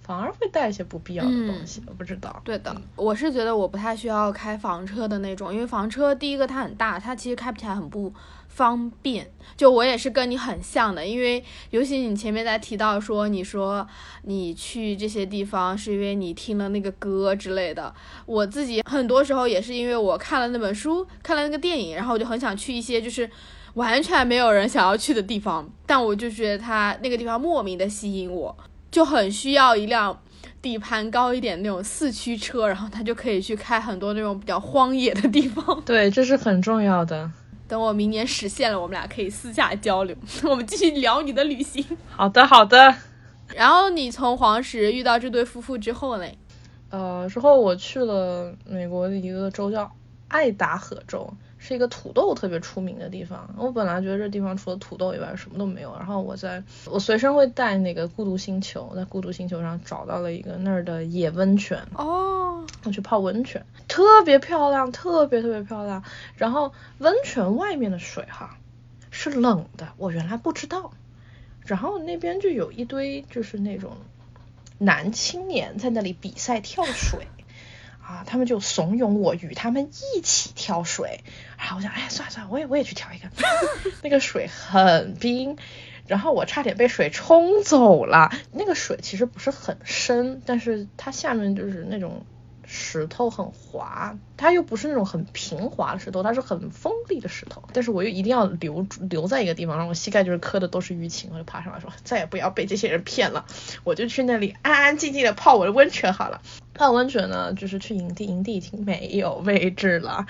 [0.03, 1.81] 反而会带一些不必要的东西。
[1.87, 2.41] 我不知道。
[2.43, 8.13] 对的，我是觉得我不太需要开房车的那种，因为房车第一个它很大，它其实开不起来很不。
[8.55, 13.87] 方便，就我也是跟你很像的，因为尤其你前面在提到说，你说
[14.23, 17.93] 你去这些地方是因为你听了那个歌之类的，
[18.25, 23.29] 我自己很多时候也是因为我看了那本书，看了那个电影，然后我就很想去一些就是
[23.73, 28.55] 完全没有人想要去的地方，但我就觉得它那个地方莫名的吸引我。
[28.91, 30.21] 就很需要一辆
[30.61, 35.81] 底盘高一点那种四驱车，然后它就可以去开很多那种比较荒野的地方。
[35.83, 37.31] 对，这是很重要的。
[37.73, 40.15] 等我明年实现了，我们俩可以私下交流。
[40.47, 41.83] 我们继续聊你的旅行。
[42.15, 42.95] 好的，好的。
[43.55, 46.37] 然后你从黄石遇到这对夫妇之后嘞？
[46.91, 49.91] 呃，之后我去了美国的一个州叫
[50.27, 51.27] 爱达荷州。
[51.65, 53.55] 是一个土豆特别出名的地方。
[53.57, 55.95] 我本来觉得这地方除了土豆以外什么都没有。
[55.97, 61.87] 然后我在我随身会带那个孤独星球，在孤独星球上找到了一个那儿的野温泉。
[61.95, 66.03] 哦，我去泡温泉，特别漂亮，特别特别漂亮。
[66.35, 68.57] 然后温泉外面的水哈
[69.09, 70.91] 是冷的，我原来不知道。
[71.65, 73.91] 然后那边就有一堆就是那种
[74.79, 77.25] 男青年在那里比赛跳水。
[78.05, 81.23] 啊，他们就怂恿我与他们一起挑水，
[81.57, 83.29] 然后我想，哎，算了算了，我也我也去挑一个。
[84.03, 85.57] 那个水很冰，
[86.05, 88.29] 然后我差点被水冲走了。
[88.51, 92.25] 那个水其实不是很深，但是它下面就是那种。
[92.65, 97.63] 石头很滑，它又不是那种很平滑的石头，它是很锋利的石头。
[97.73, 103.45] 但是我又一定要留留在一个地方，然后我膝盖就是磕的都是淤青，我就爬上来说再也不要被这些人骗了，
[103.83, 106.41] 我就去那里安安静静的泡我的温泉好了。
[106.73, 110.25] 泡温泉呢，就是去营地，营地已经没有位置了。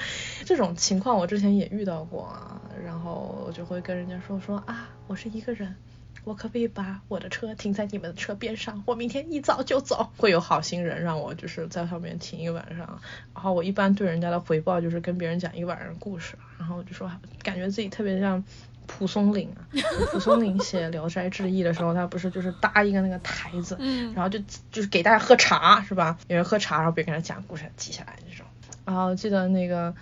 [0.45, 2.35] 这种情况我之前也遇到过，
[2.83, 5.73] 然后我就会跟人家说说啊，我是一个人。
[6.23, 8.81] 我可不可以把我的车停在你们的车边上？
[8.86, 10.09] 我明天一早就走。
[10.17, 13.01] 会有好心人让我就是在上面停一晚上，
[13.33, 18.43] 然后我一般对人家的回报就是跟别人讲一晚上故事，然后就说感觉自己特别像
[18.88, 19.67] 蒲松龄啊。
[20.12, 23.77] 蒲松龄写《聊斋志异》的时候，他不是就是搭一个那个台子，
[24.15, 24.39] 然后就
[24.71, 26.17] 就是给大家喝茶是吧？
[26.27, 28.45] 有人喝茶，然后别人给他讲故事，记下来这种。
[28.86, 29.93] 然后记得那个。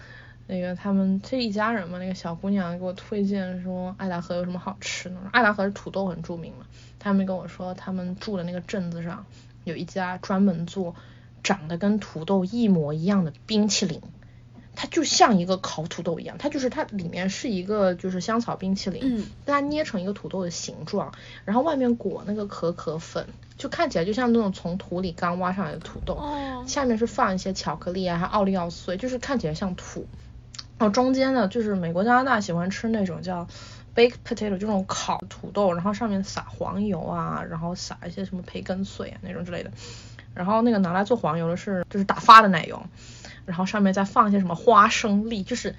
[0.51, 5.15] 那个他们这一家人嘛，那个小姑娘给我推荐说爱达荷有什么好吃的。
[5.31, 6.65] 爱达荷是土豆很著名嘛，
[6.99, 9.25] 他们跟我说他们住的那个镇子上
[9.63, 10.93] 有一家专门做
[11.41, 14.01] 长得跟土豆一模一样的冰淇淋，
[14.75, 21.13] 它就像一个烤土豆一样，它就是它里面是一个就是香草冰淇淋，嗯，但它捏成一个土豆的形状，
[21.45, 30.05] 然后外面裹那个可可粉，就看起来就像那种从土里刚挖上来的土豆，哦，下面是放一些巧克力啊，还有奥利奥碎，就是看起来像土。
[30.81, 33.47] 然后中间呢，就是美国加拿大喜欢吃那种叫
[33.95, 39.69] baked potato，这种烤土豆，然后上面撒黄油啊，然后撒一些什么培根碎啊那种之类的。
[40.33, 42.81] 然后那个拿来做黄油的是就是打发的奶油，
[43.45, 45.75] 然后上面再放一些什么花生粒，就是。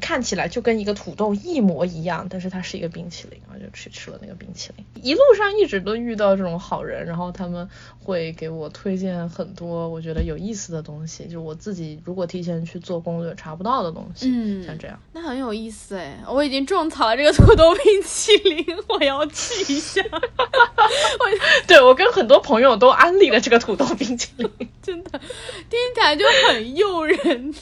[0.00, 4.84] 看起来就跟一个土豆一模一样，但是它是一个冰淇淋，我就去吃了那个冰淇淋。
[5.02, 7.68] 一路上一直都遇到这种好人，然后他们
[8.02, 14.28] 会给我推荐很多我觉得有意思的东西，就是我自己如果提前去做攻略查不到的东西。
[14.30, 20.02] 嗯，像这样，那很有意思哎，我已经种草了这个土豆冰淇淋，我要去一下。
[20.12, 21.24] 我
[21.66, 24.50] 对我跟很多朋友都安利了这个土豆冰淇淋，
[24.82, 27.54] 真的听起来就很诱人。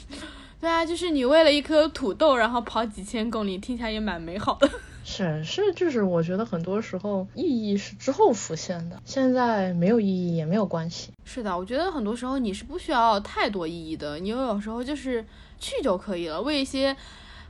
[0.63, 4.69] 对啊，就是你为了一颗土豆，然后跑几千公里，听起来也蛮美好的。
[5.03, 11.11] 是是，就是我觉得很多时候意义是之后浮现的，现在没有意义也没有关系。
[11.25, 15.25] 是的，我觉得很多时候你是不需要太多意义的，你有时候就是
[15.59, 16.95] 去就可以了，为一些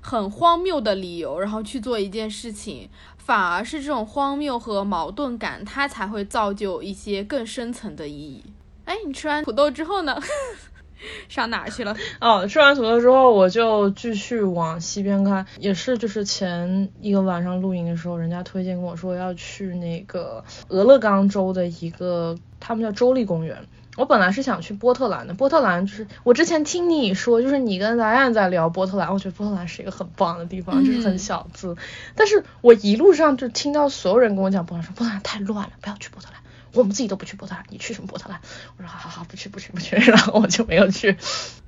[0.01, 8.43] 很荒谬的理由，然后去做一件事情，反而是这种荒谬和矛盾感，它才会造就一些更深层的意义。
[8.85, 10.19] 哎，你吃完土豆之后呢？
[11.29, 11.95] 上哪儿去了？
[12.19, 23.57] 哦，吃完土豆之后，我就继续往西边开，也是就是前一个晚上露营的时候，人家推荐跟我说要去那个俄勒冈州的一个，他们叫州立公园。
[23.95, 31.77] 我本来是想去波特兰的，波特兰就是我之前听你说，就是你跟莱安在聊波特兰，我觉得波特兰是一个很棒的地方，就是很小资。
[32.15, 36.41] 但是我一路上就听到所有人跟我讲波特兰，说波特兰太乱了，不要去波特兰。
[36.73, 38.39] 我们自己都不去波特兰，你去什么波特兰？
[38.77, 41.15] 我说好好好，不去不去不去， 然后我就没有去。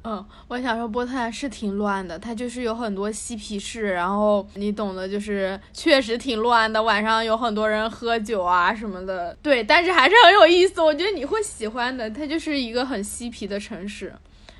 [0.03, 6.81] 嗯，我想说波特兰是挺乱的，它就是有很多嬉皮士，然后你懂的，就是确实挺乱的。
[6.81, 12.09] 晚上有很多人喝酒啊什么的，对，但是还是很有意思，我觉得你会喜欢的。
[12.09, 14.13] 它就是一个很嬉皮的城市，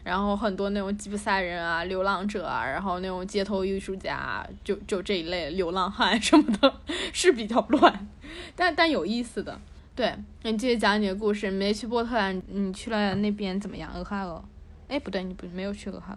[0.03, 6.73] 然后很多那种吉普赛人啊、流浪者啊，然后那种街头艺术家，就就这一类流浪汉什么的，
[7.13, 8.07] 是比较乱，
[8.55, 9.59] 但但有意思的。
[9.95, 11.49] 对，你继续讲你的故事。
[11.49, 13.89] 没去波特兰，你去了那边怎么样？
[13.95, 14.43] 俄亥俄？
[14.89, 16.13] 哎，不对，你不没有去俄亥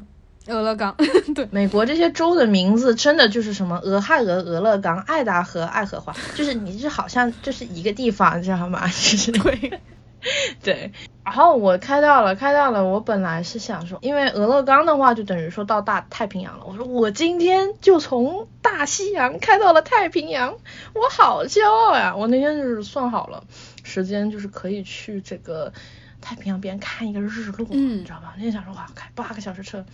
[0.48, 0.94] 俄，俄勒冈。
[1.34, 8.84] 对，美国这些州的名字真的就是什么俄亥俄、俄勒冈、爱达荷、爱荷华，就是你这好像就是一个地方，你知道吗？
[8.88, 9.80] 就是对。
[10.62, 10.92] 对，
[11.24, 12.84] 然后我开到了，开到了。
[12.84, 16.64] 我本来是想说，因为俄勒冈的话，就等于说到大太平洋了。
[16.66, 20.56] 我说我今天就从大西洋开到了太平洋，
[20.94, 22.16] 我好骄傲呀！
[22.16, 23.44] 我那天就是算好了。
[23.84, 25.72] 时间就是可以去这个
[26.20, 28.34] 太平洋边看一个日落，你知道吧？
[28.36, 29.84] 那天想说哇，开八个小时车。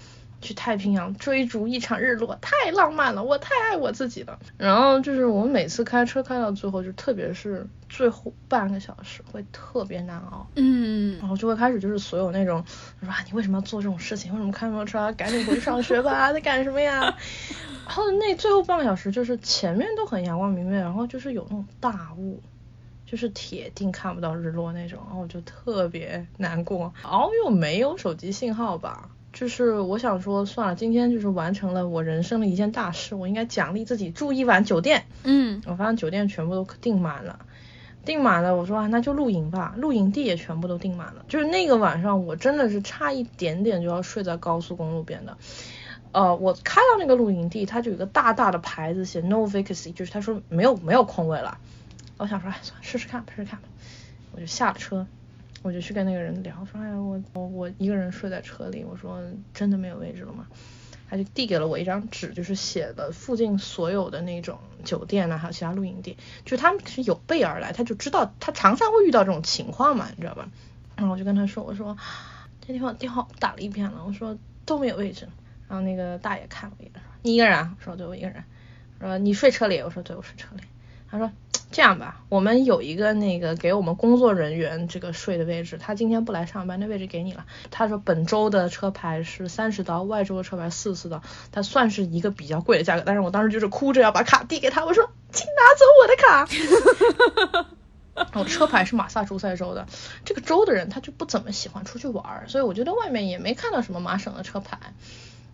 [0.45, 4.39] 去太平洋追逐一场日落，太浪漫了，我太爱我自己了。
[4.59, 12.63] 然后就是我每次开车开到最后，就特别是最后半个小时会特别难熬，嗯，然后就会开始就是所有那种
[13.01, 14.33] 说啊，你为什么要做这种事情？
[14.33, 15.13] 为什么开摩托车？
[15.15, 17.01] 赶紧回去上学吧， 在干什么呀？
[17.87, 22.43] 然后那最后半个小时就是前面都很阳光明媚，然后就是有那种大雾，
[23.07, 26.93] 就是铁定看不到日落那种，然后我就特别难过。
[27.03, 29.11] 然后又没有手机信号吧。
[29.35, 35.05] 就是我想说，算了，今天就是完成了我人生的一件大事，我应该奖励自己住一晚酒店。
[35.25, 37.41] 嗯，我发现酒店全部都订满了，
[38.05, 41.25] 订满了，我说啊，那就露营吧，露营地也全部都订满了。
[41.27, 45.37] 就是那个晚上，我真的是差一点点就要睡在高速公路边的。
[46.13, 51.59] 呃，我开到那个露营地，它就有个大大的牌子写 no vacancy，就是他说没有没有空位了。
[52.19, 53.67] 我想说，哎，算了，试试看，试试看吧。
[54.31, 55.09] 我就下了车。
[55.65, 59.23] 我就去跟那个人聊，说哎呀，我我我一个人睡在车里，我说
[59.55, 60.47] 真的没有位置了吗？
[61.09, 70.51] 他就递给了我一张纸，就是写的附近所有的那种酒店啊，还有其他露营地，就他们是有备而来，他就知道他常常会遇到这种情况嘛，你知道吧？
[70.97, 71.97] 然后我就跟他说，我说
[72.61, 74.37] 这地方电话打了一遍了，我说
[74.67, 75.27] 都没有位置。
[75.67, 77.75] 然后那个大爷看了一眼，说你一个人？
[77.79, 78.45] 我说对，我一个人。
[79.01, 79.79] 说你睡车里？
[79.81, 80.63] 我说对，我睡车里。
[81.11, 81.33] 他说。
[81.75, 87.47] 这样吧，我们有一个那个给我们工作人员这个睡的位置，他今天不来上班，那位置给你了。
[87.73, 91.21] 他说本周的车牌是三十刀，外周的车牌四十刀，
[91.51, 93.03] 他算是一个比较贵的价格。
[93.05, 97.65] 但是我当时就是哭着要把卡递给他，我说请拿走我的
[98.23, 98.31] 卡。
[98.39, 99.85] 我车牌是马萨诸塞州的，
[100.25, 104.79] 这个州的人他就不怎么喜欢出去玩，所以我觉得外面也没看到什么麻省的车牌。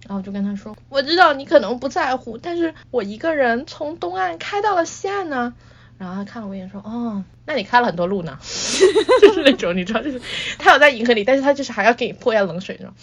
[0.02, 5.54] 然后我就跟他说，我知道你可能不在乎，但是我一个人从东岸开到了西岸呢。
[6.00, 8.38] 然后他看了我一眼说，哦，那你开了很多路呢，
[9.20, 10.18] 就是那种你知道，就是
[10.58, 12.94] 他有在银河里，但是他就是还要给你泼一下冷水那种。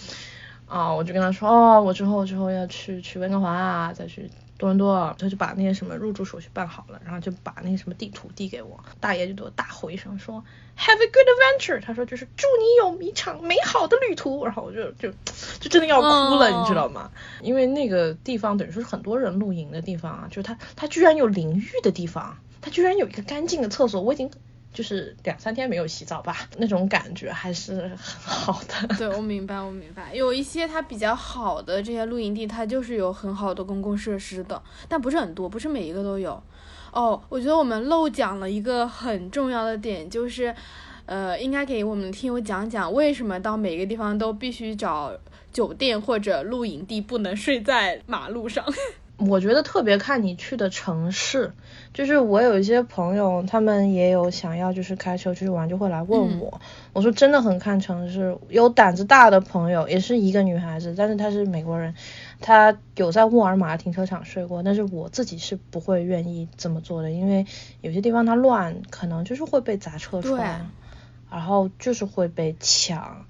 [0.65, 4.27] 啊，我就跟他说，哦，我之后之后要去去温哥华啊，再去
[4.57, 10.43] 多伦多，他就把那些什么入住手续办好了，然后就把那个什么地图递给我，大爷就对我大吼一声说
[10.75, 11.27] ，Have a good
[11.61, 15.11] adventure，他说就是祝你有一场美好的旅途，然后我就就
[15.59, 17.11] 就真的要哭了，你知道吗？
[17.43, 22.37] 因为那个地方等于说是很多人露营的地方啊，就是他他居然有淋浴的地方。
[22.61, 24.29] 它居然有一个干净的厕所，我已经
[24.73, 28.87] 就是两三天没有洗澡吧， 那种感觉还是很好的。
[28.97, 30.13] 对，我明白，我明白。
[30.13, 36.41] 有一些它比较好的这些露营地，它就是有很好的公共设施的，但不是很多，不是每一个都有。
[36.93, 40.55] 哦，我觉得我们漏讲了一个很重要的点，就是，
[41.05, 45.11] 呃，应该给我们听友讲讲为什么到每个地方都必须找
[45.51, 48.63] 酒店或者露营地，不能睡在马路上。
[49.18, 51.51] 我觉得特别看你去的城市，
[51.91, 56.61] 就是我有一些朋友，他们也有想要就是开车出去玩，就会来问我。
[56.93, 61.95] 我说真的很看城市，有胆子大的朋友，也是一个女孩子，但是她是美国人，
[62.41, 67.47] 她有在沃尔玛停车场睡过，但是我自己是不会愿意这么做的，因为
[67.82, 70.70] 有些地方它乱，可能就是会被砸车窗，
[71.32, 73.26] 然后就是会被抢。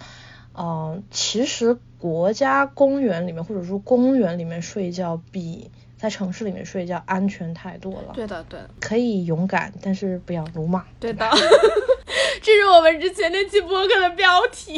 [0.60, 8.14] 嗯，其实国家公园里面或者说公园里面睡觉比在城市里面睡觉安全太多了。
[8.14, 10.86] 对的，对的，可以勇敢，但是不要鲁莽。
[11.00, 11.28] 对的，
[12.42, 14.78] 这是我们之前那期播客的标题。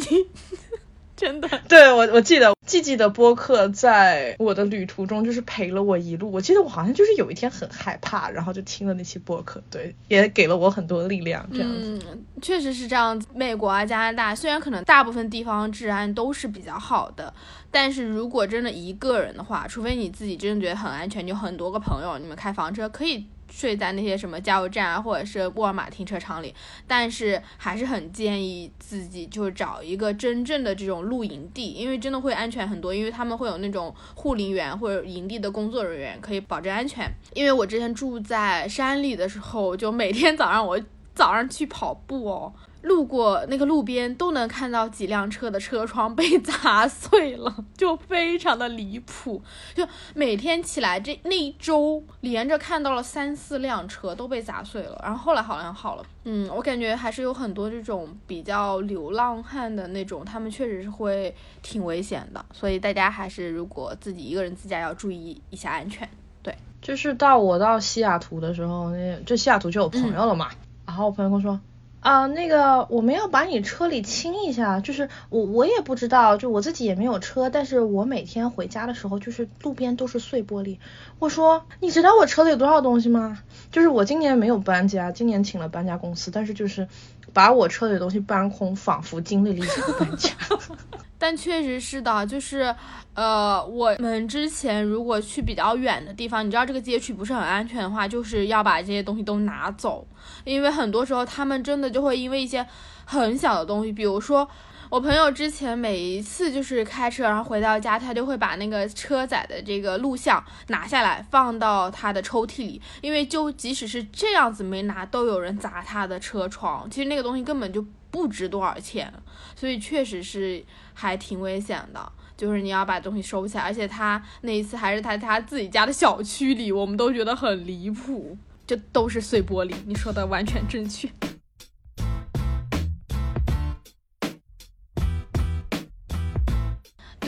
[1.21, 6.31] 真的，对我我记得季季的播客在我的旅途中就是陪了我一路。
[6.31, 11.45] 我记得我好像就是有一天很害怕，然后就听了那期播客，对，也给了我很多力量。
[11.51, 13.27] 这样子，嗯，确实是这样子。
[13.35, 17.33] 美国啊，加拿大虽然可能大部分地方治安都是比较好的，
[17.69, 23.25] 但是如果真的一个人的话，除非你自己真的觉得很安全，有很多个朋友，你们开房车可以。
[23.49, 26.53] 睡在那些什么加油站啊，或者是沃尔玛停车场里，
[26.87, 37.09] 但是还是很建议自己就是找一个真正的这种露营地，因为真的会安全很多，因为他们会有那种护林员或者营地的工作人员可以保证安全。
[37.33, 40.79] 因为我之前住在山里的时候，就每天早上我
[41.13, 42.53] 早上去跑步哦。
[42.81, 49.41] 路过那个路边都能看到几辆车的车窗被砸碎了， 就非常的离谱。
[49.75, 56.03] 就每天起来这那一周连着看到了三四辆车都被砸碎了，然后后来好像好了。
[56.23, 62.43] 嗯，我感觉还是有很多这种比较流浪汉的那种，他们确实是会挺危险的。
[62.53, 66.07] 所以大家还是如果自己一个人自驾要注意一下安全。
[66.41, 70.49] 对，就是到我到西雅图的时候，那就西雅图就有朋友了嘛，
[70.85, 71.59] 然后我朋友跟我说。
[71.99, 80.77] 啊，那个我们要把你车里清一下，就是我我也不知道，就我自己也没有车，但是我每天回家的时候，就是路边都是碎玻璃。
[81.19, 83.39] 我说，你知道我车里有多少东西吗？
[83.71, 86.87] 就是我今年没有搬家，今年请了搬家公司，但是就是
[87.33, 90.31] 把我车里的东西搬空，仿佛经历了一场搬家。
[91.21, 92.73] 但确实是的，就是
[93.13, 100.07] 呃，我们之前如果去比较远的地方，你知道这个街区不是很安全的话，就是要把这些东西都拿走，
[100.45, 102.65] 因为很多时候他们真的就会因为一些
[103.03, 104.47] 很小的东西，比如说
[104.89, 119.13] 我朋友之前每一次就是开车，然后回到家，他就会把那个车载的这个录像拿下来放到他的抽屉里，因为就即使是这样子没拿，都有人砸他的车窗，其实那个东西根本就不值多少钱，
[119.55, 120.63] 所以确实是。
[121.01, 128.37] 还挺危险的，就是你要把东西收起来，而且他那一次还是他他自己家的小区里，我们都觉得很离谱，
[128.67, 129.73] 就都是碎玻璃。
[129.85, 131.09] 你说的完全正确。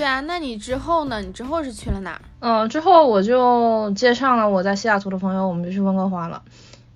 [0.02, 1.22] 对啊，那你之后呢？
[1.22, 2.20] 你之后是去了哪？
[2.40, 6.42] 嗯，之后我就接上了我在西雅图的朋友，我们就去温哥华了。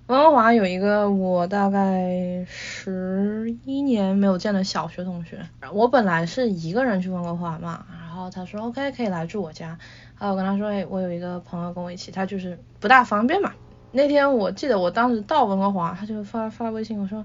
[0.08, 5.38] 温哥华有一个我大概十一年没有见的小学同学，
[5.72, 9.78] 我本来是一个人去温哥华嘛，然后他说 OK 可以来住我家，
[10.18, 13.52] 然后我跟他说哎我有一个朋友跟我一起，他就是不大方便嘛。
[13.92, 17.24] 那天我记得我当时到温哥华，他就发发微信我说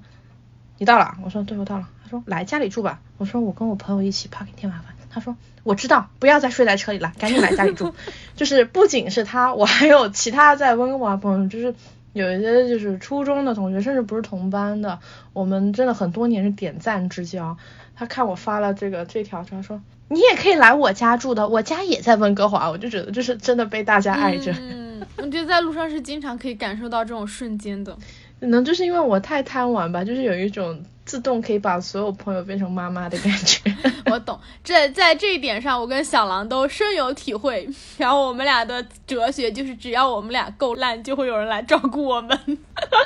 [0.78, 7.94] 你到了，我说对我到了，他说来家里住吧，我说我跟我朋友一起怕给你添麻烦，他说我知道不要再睡在车里了， 赶紧来家里住。
[8.36, 11.74] 就是不仅是他，我还有其他在温哥华朋友，就是。
[12.14, 15.00] 有一些就是初中的同学，甚至不是同班的，
[15.32, 17.56] 我们真的很多年是点赞之交。
[17.96, 22.70] 他看我发了这个这条，他说你也可以来我家住的，我家也在温哥华。
[22.70, 24.54] 我就觉得就是真的被大家爱着。
[24.60, 27.98] 嗯，我觉得在路上是经常可以感受到这种瞬间的。
[28.42, 30.84] 可能就是因为我太贪玩吧，就是有一种。
[31.12, 33.60] 自动可以把所有朋友变成妈妈的感觉，
[34.10, 34.40] 我懂。
[34.64, 37.68] 这在这一点上，我跟小狼都深有体会。
[37.98, 42.58] 然后我们俩的哲学就是，只要我们俩够烂，就会有人来照顾我们。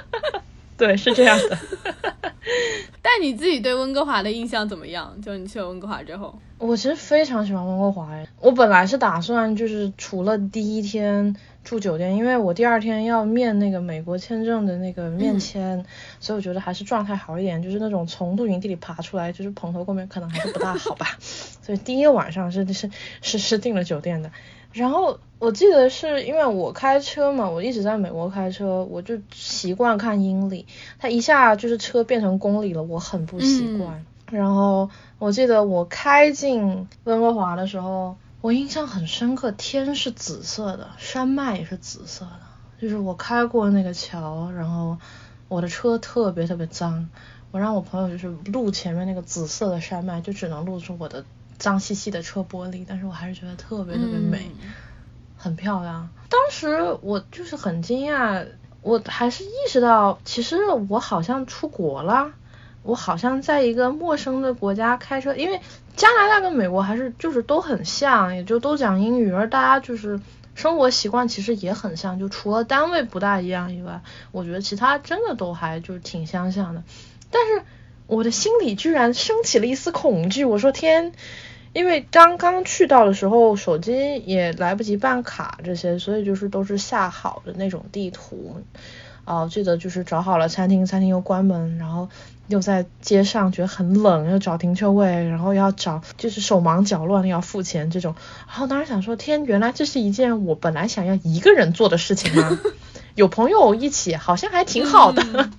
[0.78, 1.58] 对，是这样的。
[3.02, 5.12] 但你自己对温哥华的印象怎么样？
[5.20, 8.08] 就你去了温哥华之后，我其实非常喜欢温哥华。
[8.40, 11.36] 我本来是打算就是除了第一天。
[11.66, 15.84] 住酒店，因为我第二天要面那个美国签证的那个面签，
[16.20, 21.08] 所以我觉得还是状态好一点，就是那种从露营地里爬出来，就是蓬头垢面，可能还是不大好吧。
[21.20, 22.92] 所以第一个晚上是是
[23.22, 24.32] 是是订了酒店的。
[24.72, 30.68] 然后我记得是因为我开车嘛，我一直在美国开车，我就习惯看英里，
[31.00, 34.06] 它一下就是车变成公里了，我很不习惯。
[34.30, 38.16] 然后我记得我开进温哥华的时候。
[38.46, 42.42] 我印象很深刻，天是紫色的，山脉也是紫色的。
[42.80, 45.00] 就是我开过那个桥，然后
[45.48, 47.10] 我的车特别特别脏，
[47.50, 51.26] 我让我朋友就是录前面那个紫色的山脉，就只能录出我的
[51.58, 54.52] 脏兮兮的车玻璃，但是我还是觉得特别特别美，
[55.36, 56.08] 很漂亮。
[56.30, 58.46] 当时我就是很惊讶，
[58.84, 62.32] 我还是意识到，其实我好像出国了。
[62.84, 65.60] 我好像在一个陌生的国家开车，因为
[65.96, 70.20] 加拿大跟美国还是就是都很像，也就都讲英语，而大家就是
[70.54, 76.84] 生活习惯其实也很像，就除了单位不大一样以外，我觉得其他真的都还就是挺相像的。
[77.32, 77.64] 但是
[78.08, 81.14] 我的心里居然升起了一丝恐惧，我说天，
[81.74, 88.62] 因为刚刚去到的时候手机也来不及办卡这些，所以就是都是下好的那种地图。
[89.26, 92.08] 啊，记得就是找好了餐厅，餐厅又关门，然后
[92.48, 98.16] 又在街上觉得很冷，要找停车位，然后要找就是手忙脚乱要付钱这种，
[98.48, 102.60] 然后当时想说，天，原来这是一件我本来想要一个人做的事情吗？
[103.16, 105.24] 有朋友一起好像还挺好的。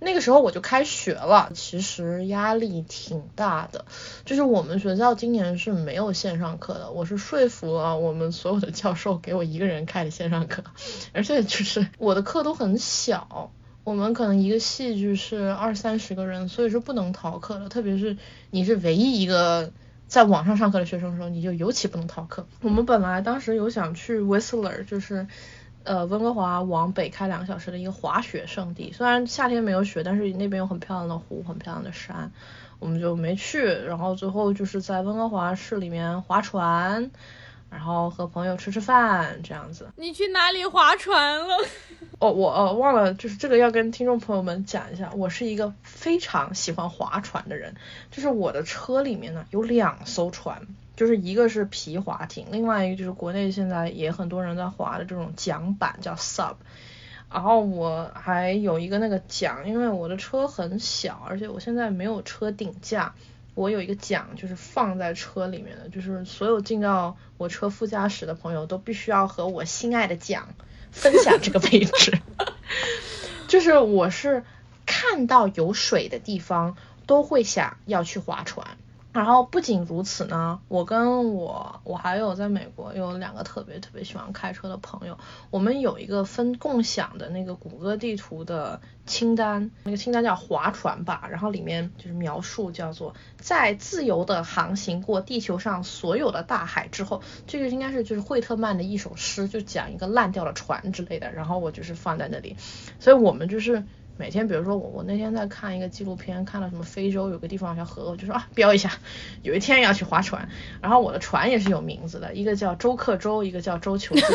[0.00, 3.86] 那个时候我就开学了，其实压力挺大的。
[4.26, 10.62] 就是我们学校今年是没有线上课的，我是说服了我们所有的教授给我一个人开的线上课，
[11.14, 13.50] 而且就是我的课都很小，
[13.84, 17.68] 我们可能一个戏剧是二三十个人，所以是不能逃课的。
[17.68, 18.16] 特别是
[18.50, 19.70] 你是唯一一个
[20.08, 22.46] 在网上上课的学生的时候，你就尤其不能逃课。
[22.62, 25.26] 我们本来当时有想去 Whistler，就是。
[25.86, 32.32] 呃，温哥华往北开两个小时的一个滑雪胜地，虽然夏天没有雪，但是那边有很漂亮的湖，很漂亮的山，
[32.78, 33.66] 我们就没去。
[33.66, 37.10] 然后最后就是在温哥华市里面划船，
[37.74, 39.88] 然后和朋友吃吃饭这样子。
[39.96, 41.56] 你去哪里划船了？
[42.20, 47.74] 哦，我呃忘了，就是这个要跟听众朋友们讲一下，我是一个非常喜欢划船的人，
[48.10, 50.62] 就是我的车里面呢有两艘船。
[50.96, 56.54] 就是一个是皮划艇，另外一个就是国内现在也很多人在划的这种桨板叫 sub，
[57.32, 63.12] 然后我还有一个那个桨，因为我的车很小，而且我现在没有车顶架，
[63.54, 70.54] 我有一个奖就是放在车里面的，就是所有进到我车副驾驶的朋友都必须要和我心爱的奖
[70.90, 72.18] 分享这个位置。
[73.46, 74.44] 就是我是
[74.86, 76.76] 看到有水的地方
[77.06, 78.66] 都会想要去划船。
[79.14, 85.16] 然后不仅如此呢，我跟我我还有在美国有两个特别特别喜欢开车的朋友，
[85.50, 102.56] 我们有一个分共享的那个谷歌地图的清单，那个清单叫划船吧，然后里面就是描述叫做在自由的航行过地球上所有的大海之后，这个应该是就是惠特曼的一首诗，就讲一个烂掉的船之类的，然后我就是放在那里，
[102.98, 103.84] 所以我们就是。
[104.16, 108.92] 每天，比如说我，我那天在看一个纪录片，看到什么非洲有个地方有条河，我就说啊 标一下，
[109.42, 110.48] 有一天要去划船。
[110.80, 114.24] 然后我的船也是有名字的，一个叫周克舟，一个叫周球剑。
[114.24, 114.30] 我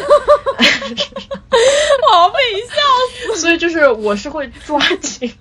[2.31, 2.75] 被你笑
[3.33, 3.39] 死。
[3.39, 5.33] 所以就是我是会抓紧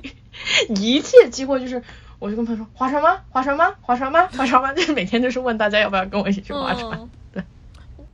[0.76, 1.82] 一切机会，就是
[2.18, 3.18] 我就跟朋友说划船吗？
[3.30, 3.74] 划船吗？
[3.80, 4.28] 划船吗？
[4.36, 4.72] 划船吗？
[4.74, 7.08] 就是每天就是问大家要不要跟我一起去划船。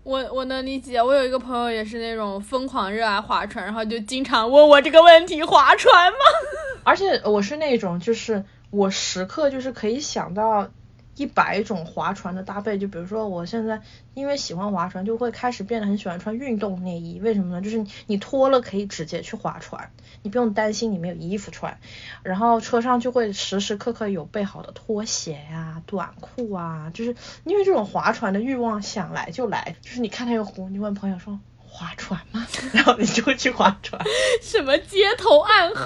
[0.04, 6.18] 我我能理解，我有一个朋友也是那种疯狂热爱划船，然后就经常问我这个问题：划船吗？
[6.84, 10.68] 而且我是那种，就是我时刻就是可以想到。
[11.16, 13.80] 一百种划船的搭配，就比如说我现在
[14.14, 17.20] 因为喜欢划船，就会开始变得很喜欢穿运动内衣。
[17.20, 17.62] 为什么呢？
[17.62, 19.92] 就是你脱了可以直接去划船，
[20.24, 21.78] 你不用担心你没有衣服穿。
[22.22, 27.14] 然后车上就会时时刻刻有备好的拖鞋呀、短裤啊，就是
[27.44, 29.76] 因为这种划船的欲望想来就来。
[29.82, 32.46] 就是你看到有湖，你问朋友说划船吗？
[32.72, 34.02] 然后你就会去划船。
[34.40, 35.84] 什么街头暗号？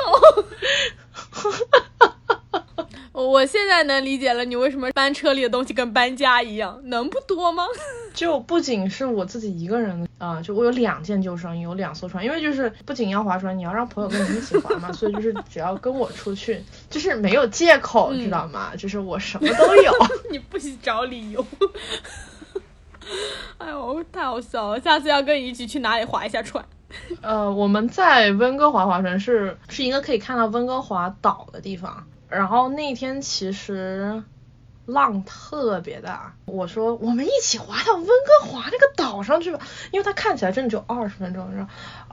[3.12, 7.64] 我现在能理解了，你为什么搬车里的东西跟搬家一样，能不多吗？
[8.14, 18.72] 就不仅是我自己一个人啊，就我有两件救生衣，有两艘船，因为就是不仅要划船，你要让朋友跟你一起划嘛，所以就是只要跟我出去，就是没有借口，知道吗？
[18.76, 19.92] 就是我什么都有，
[20.30, 21.44] 你不许找理由。
[23.58, 26.64] 哎呦，太好笑了，下次要跟你一起去哪里划一下船？
[27.22, 32.04] 呃，我们在温哥华划船是是一个可以看到温哥华岛的地方。
[32.28, 34.22] 然后那天其实
[34.88, 39.60] 浪特别大，我说我们一起划到温哥华那个岛上去吧，
[39.92, 41.46] 因为它看起来真的就二十分钟。
[41.54, 41.68] 然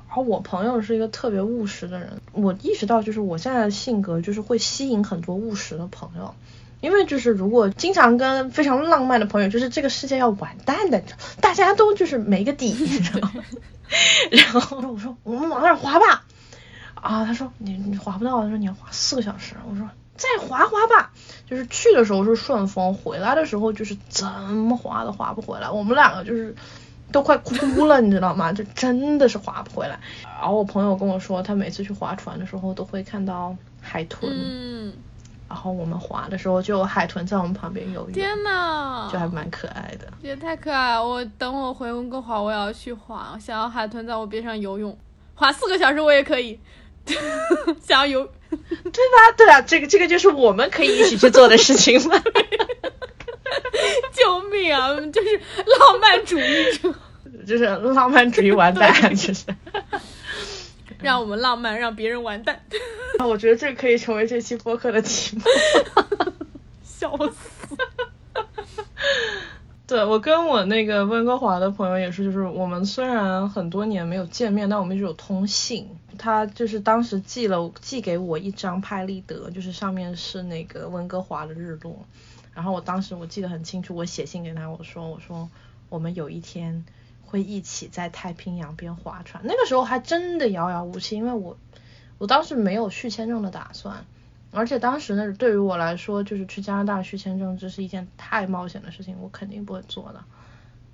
[0.09, 6.35] 后我朋友是一个特别务实的人，我意识到就是我现在的性格就是会吸引很多务实的朋友，
[6.81, 11.01] 因为就是如果经常跟非常浪漫的朋友，就是这个世界要完蛋的，
[11.39, 13.43] 大家都就是没个底，你知道吗？
[14.31, 16.25] 然后我说我们往那儿滑吧，
[16.95, 19.89] 啊，他说你你滑不到，他说你要滑四个小时，我说。
[20.17, 21.11] 再滑滑吧，
[21.45, 25.69] 就是去的时候是顺风，回来的时候就是怎么滑都滑不回来。
[25.69, 26.55] 我们两个就是
[27.11, 28.53] 都快哭了，你知道吗？
[28.53, 29.99] 就真的是滑不回来。
[30.23, 34.93] 然后我朋友跟我说，他每次去划船的时候都会看到海豚，嗯，
[35.49, 40.97] 然后我们划的时候就有海豚在我们旁边游泳，天呐，就还蛮可爱的，也太可爱。
[40.97, 44.97] 我等我回温哥华，我也要去划，想要海豚在我边上游泳，
[45.35, 46.57] 划四个小时我也可以。
[47.81, 48.31] 想要游。
[48.49, 49.31] 对吧？
[49.35, 52.21] 对啊，这个这个就是我们可以一起去做的事情嘛。
[54.13, 54.95] 救命啊！
[55.11, 56.93] 就是浪漫主义者，
[57.45, 59.45] 就是浪漫主义完蛋， 就是
[61.01, 62.61] 让我们浪漫，让别人完蛋。
[63.19, 65.43] 啊我觉得这可以成为这期播客的题目。
[66.83, 67.75] 笑死！
[69.87, 75.89] 对我跟我那个温哥华的朋友也是，就是我们虽然很多年没有见面，但我们一直有通信。
[76.17, 82.05] 他就是当时寄了寄给我一张拍立得，就是上面是那个温哥华的日落。
[82.53, 85.49] 然后我当时我记得很清楚，我写信给他，我说我说
[85.89, 86.85] 我们有一天
[87.25, 89.43] 会一起在太平洋边划船。
[89.45, 91.57] 那个时候还真的遥遥无期，因为我
[92.17, 94.05] 我当时没有续签证的打算。
[94.51, 100.23] 而且当时呢，对于我来说，就是去加拿大续签证，这是一件太冒险的事情，我肯定不会做的。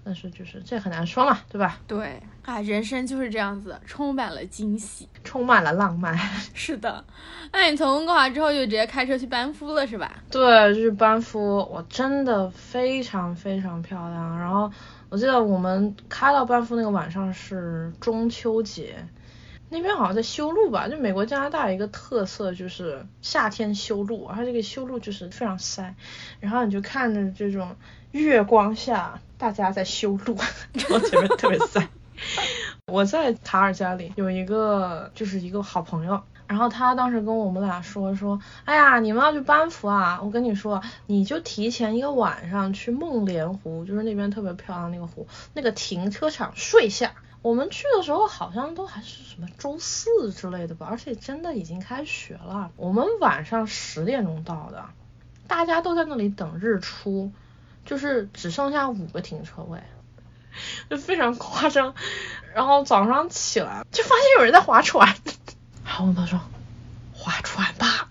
[0.03, 1.79] 但是就是这很难说嘛，对吧？
[1.87, 6.17] 对，啊，人生就是这样子，充满了惊喜，充满了浪漫。
[6.53, 7.03] 是的，
[7.51, 10.23] 那你从温哥华之后就直接开车去班夫了，是吧？
[10.31, 14.39] 对，就是班夫，我真的非常非常漂亮。
[14.39, 14.71] 然后
[15.09, 19.07] 我记得我们开到班夫那个晚上是中秋节。
[19.73, 25.95] 那边好像在修路吧，就美国加拿大一个特色就是夏天修路，它这个修路就是非常塞，
[26.41, 27.77] 然后你就看着这种
[28.11, 30.37] 月光下大家在修路，
[30.73, 31.87] 然后前面特别塞。
[32.87, 47.13] 我在卡尔加里有一个就是一个好朋友，然后他当时跟我们俩说说，哎呀，你们要去班夫啊，我跟你说，你就提前一个晚上去梦莲湖，就是那边特别漂亮那个湖，那个停车场睡下。
[47.41, 52.69] 我们去的时候好像都还是什么周四之类的吧，而且真的已经开学了。
[52.75, 54.85] 我们晚上十点钟到的，
[55.47, 57.31] 大家都在那里等日出，
[57.85, 59.79] 就是只剩下五个停车位，
[60.89, 61.93] 就非常夸张。
[62.53, 65.15] 然后早上起来就发现有人在划船，
[65.85, 66.39] 然后我朋友说
[67.13, 68.09] 划船吧，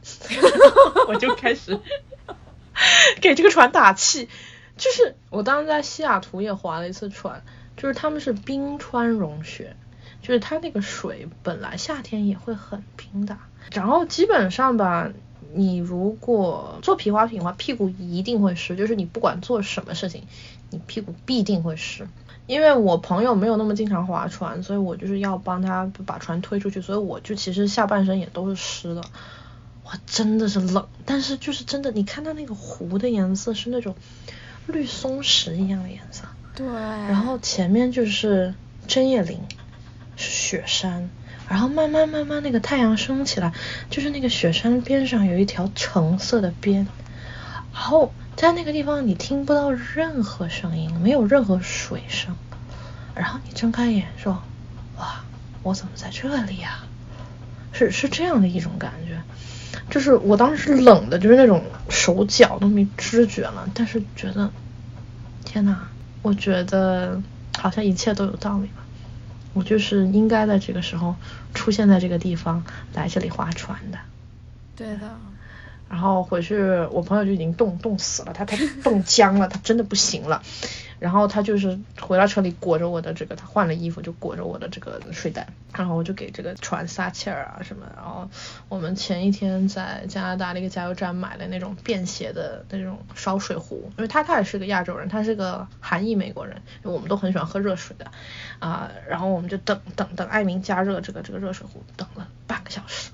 [1.09, 1.79] 我就开始
[3.21, 4.29] 给这个船打气。
[4.77, 7.43] 就是我当时在西雅图也划了一次船。
[7.77, 9.75] 就是他们是冰川融雪，
[10.21, 13.39] 就是它那个水本来夏天也会很冰的，
[13.73, 15.11] 然后基本上吧，
[15.55, 20.24] 你如果做皮划艇的话，屁股一定会湿，就是你不管做什么事情，
[20.70, 22.07] 你屁股必定会湿。
[22.47, 29.01] 因为我朋友没有那么经常划船，所以我就是要帮他把船推出去，所以我就其实下半身也都是湿的，
[29.84, 33.95] 哇，真的是冷，但是就是真的，你看到那个湖的颜色是那种
[34.66, 36.24] 绿松石一样的颜色。
[36.57, 38.53] 对，然后前面就是
[38.88, 39.38] 针叶林，
[40.16, 41.09] 是雪山，
[41.51, 43.53] 然后慢慢慢慢那个太阳升起来，
[43.90, 46.86] 就是那个雪山边上有一条橙色的边，
[47.74, 52.36] 然后在那个地方你听不到任何声音，没有任何水声，
[53.16, 54.40] 然后你睁开眼说，
[54.96, 55.22] 哇，
[55.64, 56.84] 我怎么在这里呀？
[57.72, 59.20] 是是这样的一种感觉，
[59.90, 64.53] 就是我当时冷的，就是那种手脚都没知觉了，但是觉得，
[65.44, 65.88] 天呐！
[66.22, 67.20] 我觉得
[67.59, 68.84] 好像一切都有道理吧，
[69.53, 71.16] 我就是应该在这个时候
[71.55, 73.98] 出现在这个地方来这里划船的。
[74.76, 75.16] 对的。
[75.88, 76.57] 然后回去，
[76.92, 80.40] 我朋友就已经冻冻死了，他他冻僵了，他真的不行了。
[81.01, 87.86] 然后他就是回到车里裹着我的这个，他换了衣服就裹着我的这个睡袋，然后我就给这个船撒气儿啊什么。
[87.96, 88.28] 然后
[88.68, 98.11] 我们前一天在加拿大的一个加油站买了那种便携的那种烧水壶，因为他他也是个亚洲人，他是个韩裔美国人，我们都很喜欢喝热水的
[98.59, 98.90] 啊。
[99.09, 103.11] 然后我们就等等等艾明加热这个这个热水壶，等了半个小时，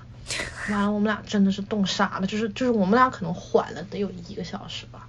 [0.69, 5.07] 完了我们俩真的是冻傻了，就是就是我们俩可能缓了得有一个小时吧，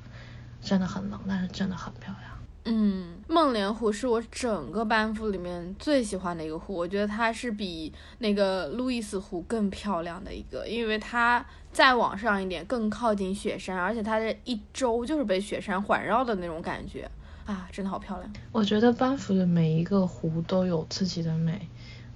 [0.62, 2.27] 真的很冷，但是真的很漂亮。
[2.68, 17.10] 嗯，梦莲湖是我整个班夫里面最喜欢的一个湖，我觉得它是比那个路易斯湖更漂亮的一个，因为它再往上一点，更靠近雪山，而且它的一周就是被雪山环绕的那种感觉
[17.46, 18.32] 啊，真的好漂亮。
[18.52, 21.68] 我觉得班夫的每一个湖都有自己的美。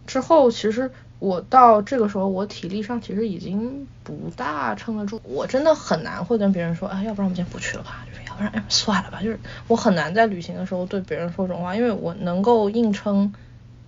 [0.07, 0.91] 之后其实
[1.23, 8.05] 我到这个时候，我体力上其实已经不大撑得住，我真的很难会跟别人说，哎，要不然我们今天不去了吧。
[8.11, 13.33] 就是要不然算了吧，就是我很难在旅行的时候对别人说这种话，因为我能够硬撑，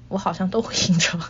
[0.07, 1.21] 我好像都会硬撑。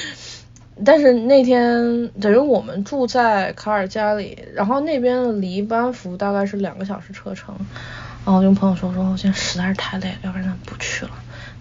[0.84, 7.54] 但是那天等于我们住在卡尔加里，然后那边离班夫大概是两个小时车程，
[8.26, 11.12] 然后我跟朋友说说，我现在实在是太累，要不然咱不去了。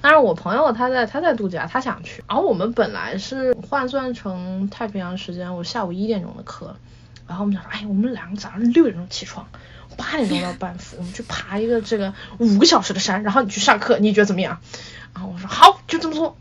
[0.01, 2.23] 但是我朋友他在他在度假，他想去。
[2.27, 6.75] 然后我们本来是换算成太平洋时间，我下午一点钟的课，
[7.27, 9.47] 然后我们想说，哎，我们两个早上六点钟起床。
[9.97, 14.59] 八点钟到班服， 我们去爬一个这个五个小时的山，然后你去上课，你觉得怎么样？
[15.13, 16.37] 然后我说好，就这么做。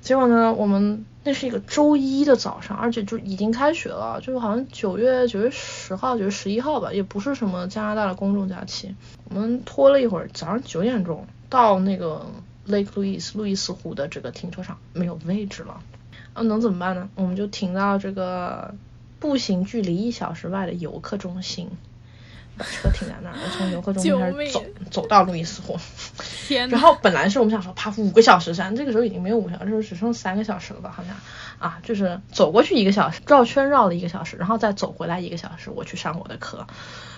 [0.00, 8.96] 结果呢，我们那是一个周一的早上，而且就已经开学了，就好像九月九月十号、九月十一号吧，也不是什么加拿大的公众假期。
[9.28, 12.26] 我们拖了一会儿，早上九点钟到那个
[12.68, 15.80] Lake Louise 路易斯湖的这个停车场，没有位置了。
[16.34, 17.08] 啊，能怎么办呢？
[17.14, 18.74] 我们就停到这个
[19.18, 21.70] 步行距离一小时外的游客中心。
[22.56, 25.78] 把车停在那儿，从游客中心开始走，走到路易斯湖。
[26.48, 30.90] 天 然后本来是我们想说爬五个小时山，这个时候已经没有五小时，只剩三个小时了吧？
[30.90, 31.14] 好像
[31.60, 36.66] 啊，就是走过去一个小时，绕圈绕了一个小时，然后再走回来一个小时，我去上我的课。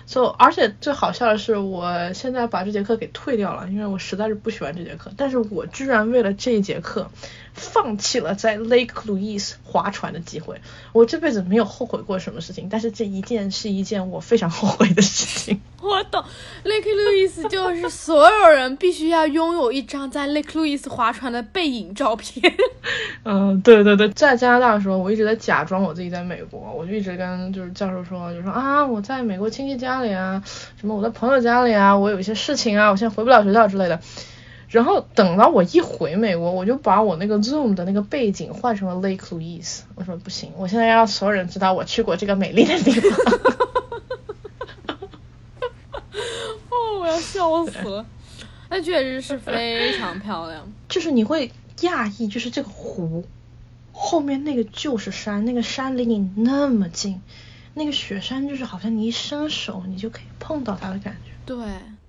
[0.06, 5.12] 就而且最好笑的是，我现在把这节课给退掉了，因为我实在是不喜欢这节课。
[5.16, 7.10] 但是我居然为了这一节课，
[7.54, 10.60] 放弃了在 Lake Louise 划船的机会。
[10.92, 15.60] 我这辈子没有后悔过什么事情，但是这一件是一件我非常后悔的事情。
[15.80, 16.22] 我懂
[16.64, 22.54] ，Lake Louise 就是所有人必须要拥有一张在 Lake Louise 划船的背影照片。
[23.24, 30.42] 嗯，对对对，在加拿大的时候，我一直在假装我自己在美国，我就一直跟就是教授说，就说啊，我在美国亲戚家里啊，
[30.78, 34.00] 什么我在朋友家里啊，我有一些事情啊，我现在回不了学校之类的。
[34.68, 43.10] 然后等到我一回美国，我就把我那个 Zoom 的那个背景换成了 Lake Louise，我说不行，我现在要让所有人知道我去过这个美丽的地方。
[46.70, 48.06] 哦，我要笑死了，
[48.68, 51.50] 那确实是非常漂亮，就是你会。
[51.80, 53.24] 讶异就是这个湖
[53.90, 57.22] 后面那个就是山，那个山离你那么近，
[57.72, 61.30] 那个雪山就是好像你一伸手你就可以碰到它的感觉。
[61.46, 61.56] 对，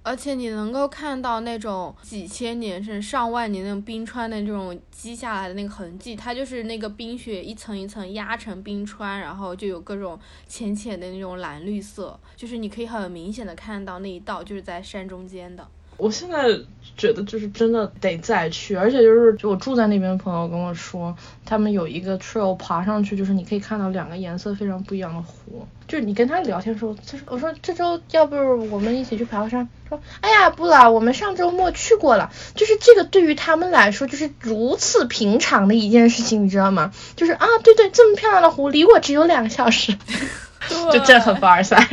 [0.03, 15.67] 而且你能够看到那种几千年甚至上万年那种冰川的这种积下来的那个痕迹，它就是那个冰雪一层一层压成冰川，然后就有各种浅浅的那种蓝绿色，就是你可以很明显的看到那一道就是在山中间的。
[15.97, 16.59] 我现在
[17.01, 25.67] 觉得就是真的得再去，而且就是就我住在那边的朋友跟我说，他们有一个 trail 爬上去，就是你可以看到两个颜色非常不一样的湖。
[25.87, 28.35] 就是你跟他聊天的时候，他说我说这周要不
[28.69, 29.67] 我们一起去爬个山？
[29.89, 32.31] 说哎呀不了，我们上周末去过了。
[32.53, 36.91] 就是这个对于他们来说就是如此平常的一件事情，你知道吗？
[37.15, 39.97] 就是啊对对，这么漂亮的湖离我只有两个小时，
[40.93, 41.87] 就这很凡尔赛。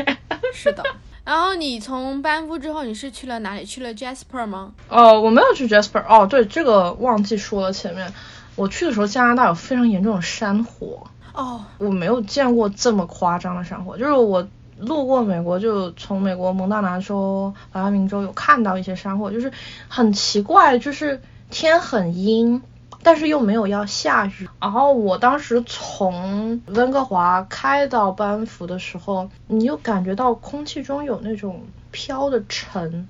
[0.53, 0.85] 是的。
[1.29, 3.63] 然后你从班夫之后，你是去了哪里？
[3.63, 4.73] 去了 Jasper 吗？
[4.89, 6.03] 哦，我没有去 Jasper。
[6.09, 7.71] 哦，对，这个忘记说了。
[7.71, 8.11] 前面
[8.57, 11.07] 我去的时候，加拿大有非常严重的山火。
[11.35, 13.99] 哦，我没有见过这么夸张的山火。
[13.99, 14.49] 就是我
[14.79, 19.53] 路过美国，就从美国蒙大拿州、怀俄明州有看到一些山火，就是
[19.87, 21.21] 很奇怪，就是
[21.51, 22.63] 天很阴。
[23.09, 33.09] 但是又没有要下雨，然后我当时从温哥华开到班夫的时候，你就感觉到空气中有那种飘的尘，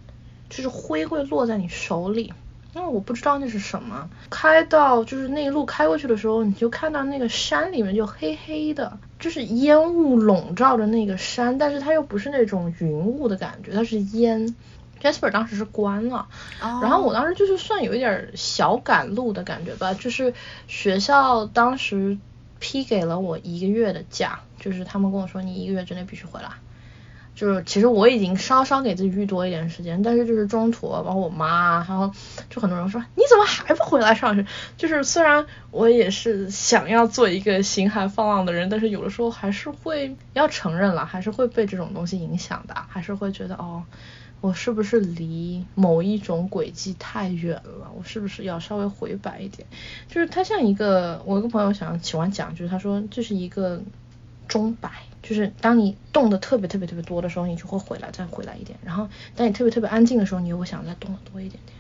[0.49, 2.32] 就是灰会落在你手里，
[2.76, 4.09] 因为我不知道那是什么。
[4.30, 14.55] 开到就是那一路开过去的时候，你就看到那个山里面就黑黑的，就是烟雾笼罩着那个山，但是它又不是那种云雾的感觉，它是烟。
[15.03, 16.28] Jasper 当时是关了，
[16.61, 20.34] 然后我当时就是算有一点小赶路的感觉吧，就是
[20.66, 22.18] 学校当时
[22.59, 26.51] 批给了我一个月的假，就是他们跟我说你一个月之内必须回来，
[27.36, 32.12] 就是其实我已经稍稍给自己预多一点时间，但是就是中途包括我妈，然后
[32.51, 34.44] 就很多人说你怎么还不回来上学？
[34.76, 43.84] 就是虽然我也是想要做一个心海放浪的人，但是有的时候还是会要承认了，还是会被这种东西影响的，还是会觉得哦。
[44.41, 47.91] 我是不是离某一种轨迹太远了？
[47.97, 49.66] 我是不是要稍微回摆一点？
[50.09, 53.82] 就是它像一个，我一个朋友想喜欢讲，就是他说这是一个
[54.47, 54.91] 钟摆，
[55.22, 61.76] 就是当你动的特别特别特别多的时候，你就会回来再回来一点，然后当你特别特别安静的时候，你又会想再动的多一点点，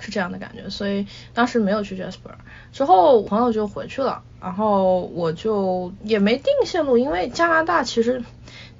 [0.00, 0.70] 是这样的感觉。
[0.70, 2.32] 所以当时没有去 Jasper，
[2.72, 8.24] 之后朋友就回去了，然后我就也没定线路，因为加拿大其实。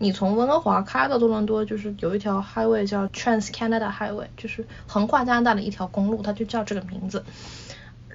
[0.03, 7.25] 你从温哥华开到多伦多，就是有一条 highway 叫 Trans Canada Highway，就是横跨加拿大的一条公路，它就叫这个名字。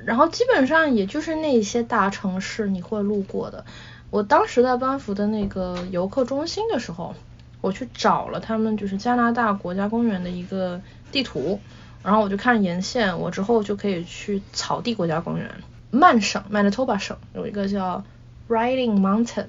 [0.03, 3.63] 然后基本上也就是那些大城市你会路过的。
[4.09, 7.15] 我当时在班夫的那个游客中心的时候，
[7.61, 10.81] 我去找了他们就是加拿大国家公园的一个
[11.13, 11.61] 地图，
[12.03, 15.49] 然后我就看沿线，我之后就可以去草地国家公园。
[15.89, 18.03] 曼省 Manitoba 省有一个叫
[18.49, 19.47] Riding Mountain，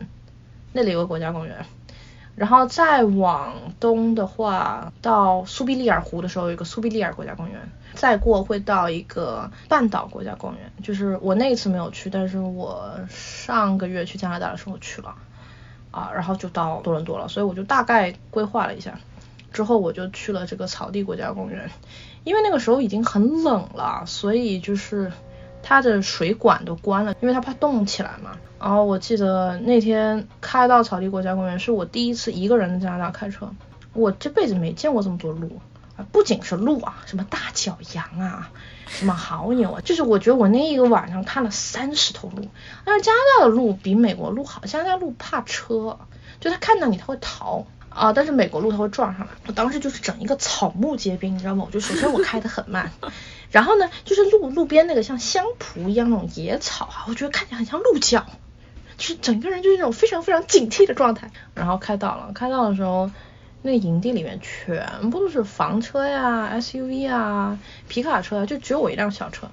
[0.73, 1.67] 那里有个国家公园。
[2.39, 7.59] 然后再往东的话，到苏必利尔湖的时候，有一个苏必利尔国家公园。
[7.95, 15.17] 再过会到一个半岛国家公园，就是我那一次没有去，但是我上个月去加拿大的时候去了
[15.91, 17.27] 啊，然后就到多伦多了。
[17.27, 19.01] 所以我就大概规划了一下，
[19.53, 21.71] 之后我就去了这个草地国家公园，
[22.23, 25.11] 因为那个时候已经很冷了，所以就是。
[25.63, 28.33] 它的水管都关了，因为它怕冻起来嘛。
[28.61, 33.51] 然后我记得那天开到草地国家公园，是我第一次一个人在加拿大开车，
[33.93, 35.51] 我这辈子没见过这么多鹿！
[36.13, 38.51] 不仅是鹿啊，什么大角羊啊，
[38.87, 42.47] 什么牦牛啊，就是我觉得我那一个晚上看了三十头鹿。
[42.85, 45.99] 但是加拿大的鹿比美国鹿好，加拿大鹿怕车，
[46.39, 47.67] 就它看到你它会逃
[47.99, 49.33] 啊，但是美国路它会撞上来。
[49.47, 51.65] 我当时就是整一个草木皆兵，你知道吗？
[51.67, 52.91] 我就首先我开的很慢。
[53.51, 58.25] 然后呢，就是路路边那个像香蒲一样那种野草啊，我觉得看起来很像鹿角，
[58.97, 61.31] 就是整个人就是那种非常非常警惕的状态。
[61.55, 63.11] 然后开到了，开到的时候，
[63.63, 69.49] 那个营地里面全部都是房车呀、SUV 啊、皮卡车，就只有我一辆小车。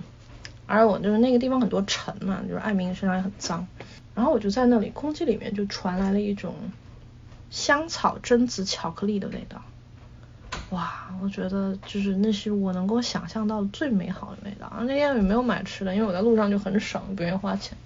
[0.67, 3.67] 而我就是那个地方很多尘嘛，就是艾明身上也很脏。
[4.13, 6.55] 然后我就在那里，空气里面就传来了一种
[7.49, 9.61] 香草榛子巧克力的味道。
[10.71, 14.71] 哇，我觉得就是那是我能够想象到最美好的味道。
[14.79, 17.77] 那天也没有买吃的，因为我在路上就很省，不愿意花钱。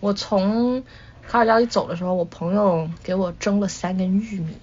[0.00, 0.82] 我从
[1.28, 4.56] 卡尔加里走的时候，我朋友给我蒸了三根玉米，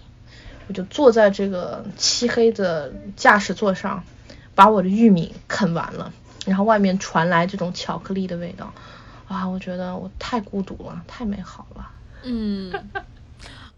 [0.68, 4.04] 我就坐在这个漆黑的驾驶座上，
[4.54, 6.12] 把我的玉米啃完了，
[6.46, 8.74] 然后外面传来这种巧克力的味道。
[9.28, 11.90] 啊，我觉得我太孤独了，太美好了。
[12.24, 12.74] 嗯。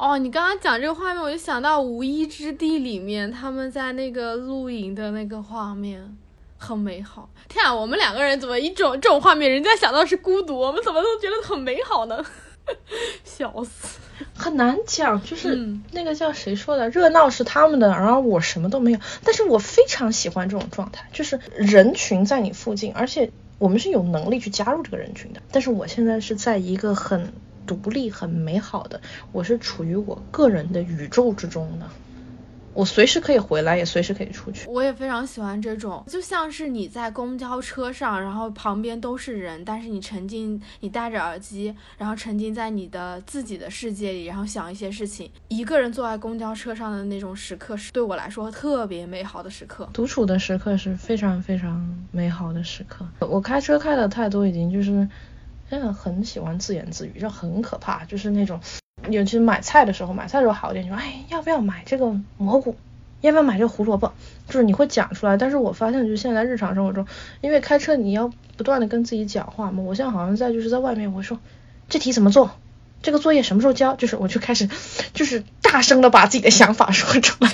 [0.01, 6.17] 哦，你刚刚讲这个画面，我就想到《无依之地》里面他们在那个露营的那个画面，
[6.57, 7.29] 很美好。
[7.47, 12.25] 天啊，我们两个人怎么一种这种画面，人家想到是孤独，我们怎么都觉得很美好呢？
[13.23, 13.99] 笑死。
[14.35, 18.99] 很难讲，就是那个叫谁说的，热闹是他们的，然后我什么都没有。
[19.23, 25.43] 但是我非常喜欢这种状态，就是人群在你附近，而且我们是有能力去加入这个人群的。
[25.51, 27.31] 但是我现在是在一个很
[27.77, 28.99] 独立、很美好的，
[29.31, 31.85] 我是处于我个人的宇宙之中的。
[32.73, 34.65] 我随时可以回来，也随时可以出去。
[34.69, 45.29] 我也非常喜欢这种，就像是你在公交车上，然后旁边都是人，但是你沉浸，你戴着耳机，然后沉浸在你的自己的世界里，然后想一些事情。
[45.49, 49.89] 一个人坐在公交车上的那种时刻，是对我来说特别美好的时刻。
[49.91, 53.05] 独处的时刻是非常非常美好的时刻。
[53.19, 55.05] 我开车开的太多，已经就是
[55.71, 58.59] 真的很喜欢自言自语，就很可怕，就是那种。
[59.09, 62.75] 尤其是买菜的时候，买菜的时候好一点，就说哎，要不要买这个蘑菇？
[63.21, 64.11] 要不要买这个胡萝卜？
[64.49, 65.37] 就是你会讲出来。
[65.37, 67.07] 但是我发现，就是现在日常生活中，
[67.39, 69.81] 因为开车你要不断的跟自己讲话嘛。
[69.81, 71.39] 我现在好像在就是在外面，我说
[71.87, 72.51] 这题怎么做？
[73.01, 73.95] 这个作业什么时候交？
[73.95, 74.69] 就是我就开始
[75.13, 77.49] 就是大声的把自己的想法说出来。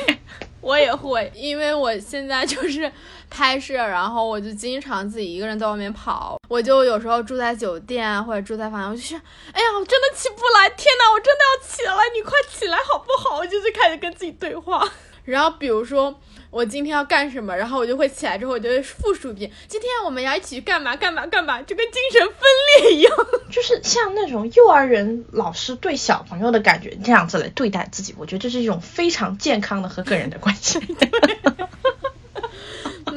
[0.62, 2.92] 我也会，因为我现在就是
[3.30, 6.38] 拍摄，然后我就经常自己一个人在外面跑。
[6.50, 9.20] 我就有时候住在酒店或者住在房间，我就想，
[9.54, 13.38] 哎呀，我真的起不来，天哪，我真的要起来，你快起来好不好？
[13.38, 14.88] 我就是开始跟自己对话。
[15.26, 16.20] 然后比如说。
[16.58, 17.56] 我今天要干什么？
[17.56, 19.52] 然后我就会起来之后，我就会复述一遍。
[19.68, 20.96] 今天我们要一起去干嘛？
[20.96, 21.28] 干嘛？
[21.28, 21.62] 干嘛？
[21.62, 22.36] 就跟精神分
[22.82, 23.14] 裂一样，
[23.52, 28.16] 就是像那种幼儿园老师对小朋友的感觉，这样子来对待自己。
[28.18, 30.80] 我觉得这是一种非常健康的和个人的关系。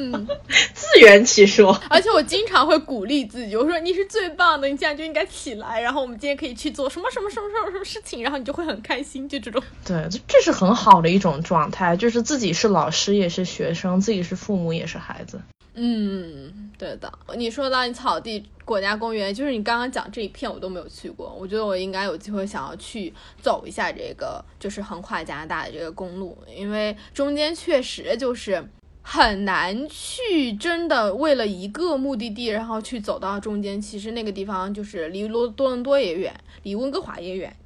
[0.01, 0.26] 嗯，
[0.72, 1.78] 自圆其说。
[1.90, 9.62] 而且我经常会鼓励自己，我说你是最棒的，你现在就应该起来，然后我们今天可以去做什么什么什么什么什么事情，然后你就会很开心，就这种。
[9.84, 15.38] 对，这这是很好的一种状态，就是自己是老师也是学生，自己是父母也是孩子。
[15.74, 17.12] 嗯，对的。
[17.36, 28.66] 你说到你草地国家公园，就是你刚刚讲这一片我都没有去过，我觉得我应该有机会想要去走一下这个，就是横跨加拿大的这个公路，因为中间确实就是。
[29.03, 33.80] 很难去真的为了一个目的地，然后去走到中间。
[33.80, 36.32] 其实那个地方就是离罗多伦多也远，
[36.62, 37.57] 离温哥华也远。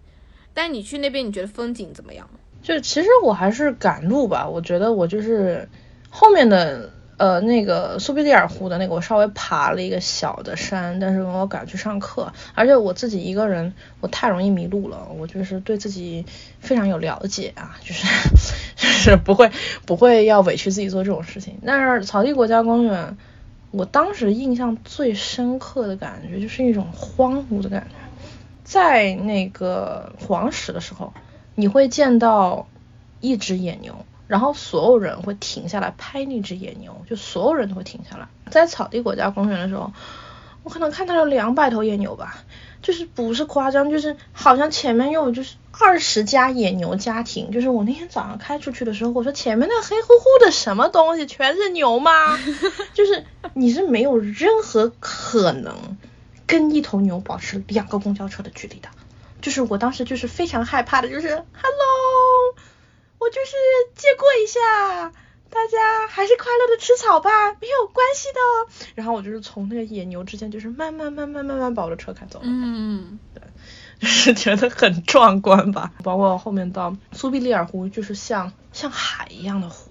[0.52, 2.28] 但你去那边，你觉得风景怎么样？
[2.62, 4.48] 就其实我还是赶路吧。
[4.48, 5.68] 我觉得我就是
[6.10, 6.90] 后面的。
[7.16, 15.08] 呃，那个苏必利尔湖的那个，我稍微爬了一个小的山，但是我赶去上课，而且我自己一个人，我太容易迷路了。
[15.16, 16.26] 我就是对自己
[16.60, 18.06] 非常有了解啊， 就是
[18.76, 19.50] 就是不会
[19.86, 21.58] 不会要委屈自己做这种事情。
[21.64, 23.16] 但是草地国家公园，
[23.70, 27.96] 我当时印象最深刻的感觉就是一种荒芜的感觉。
[28.64, 31.12] 在那个黄石的时候，
[31.54, 32.66] 你会见到
[33.20, 34.04] 一只野牛。
[34.26, 38.26] 然后所有人会停下来拍那只野牛，就所有人都会停下来。
[38.50, 39.92] 在草地国家公园的时候，
[40.62, 42.36] 我可能看到了两百头野牛吧，
[42.80, 47.50] 就是不是夸张，就是好像前面又有就是二十家野牛家庭。
[47.50, 52.38] 就是我那天早上开出去的时候，我说前面那黑乎乎的什么东西，全是牛吗？
[52.94, 55.98] 就是你是没有任何可能
[56.46, 58.88] 跟一头牛保持两个公交车的距离的。
[59.42, 62.13] 就是我当时就是非常害怕的，就是 Hello。
[63.34, 63.56] 我就是
[63.96, 64.60] 借过一下，
[65.50, 68.38] 大家还是快乐的吃草吧，没有关系的。
[68.38, 72.44] 哦然后我就是从那个野牛之间，就是慢慢慢慢慢慢把我的车开走了。
[72.46, 73.42] 嗯，对，
[73.98, 75.92] 就是觉得很壮观吧。
[76.04, 79.90] 包括后面到苏必利尔湖，就是像像海一样的湖，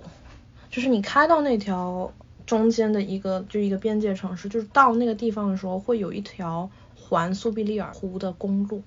[0.71, 2.13] 就是你开到那条
[2.45, 8.81] 中间的一个就一个边界城市，就是到那个地方的时候，会有一条环苏必利尔湖的公路，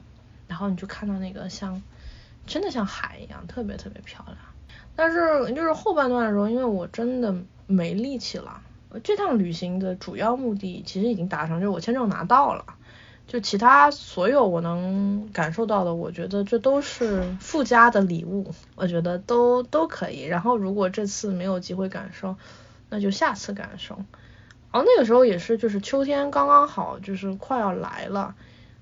[0.49, 1.83] 然后你就看到那个像。
[2.47, 4.39] 真的像海一样，特别特别漂亮。
[4.95, 7.35] 但是就是后半段的时候，因为我真的
[7.67, 8.63] 没力气了。
[9.05, 12.65] 这趟旅行的主要目的其实已经达成，就是我签证拿到了。
[13.27, 20.23] 就其他所有我能感受到的，我觉得这都是附加的礼物，我觉得都都可以。
[20.23, 22.37] 然后如果这次没有机会感受，
[22.89, 23.97] 那就下次感受。
[24.73, 28.35] 然后那个时候也是，就是秋天刚刚好，就是快要来了，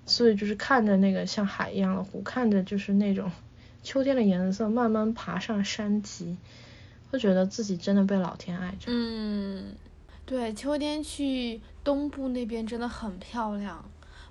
[0.06, 3.32] 所以就是看着那个像海一样的湖，看着就是那种。
[3.84, 6.36] 秋天的颜色慢慢爬上山脊，
[7.10, 8.86] 会觉得自己真的被老天爱着。
[8.88, 9.76] 嗯，
[10.26, 13.84] 对，秋天去东部那边真的很漂亮。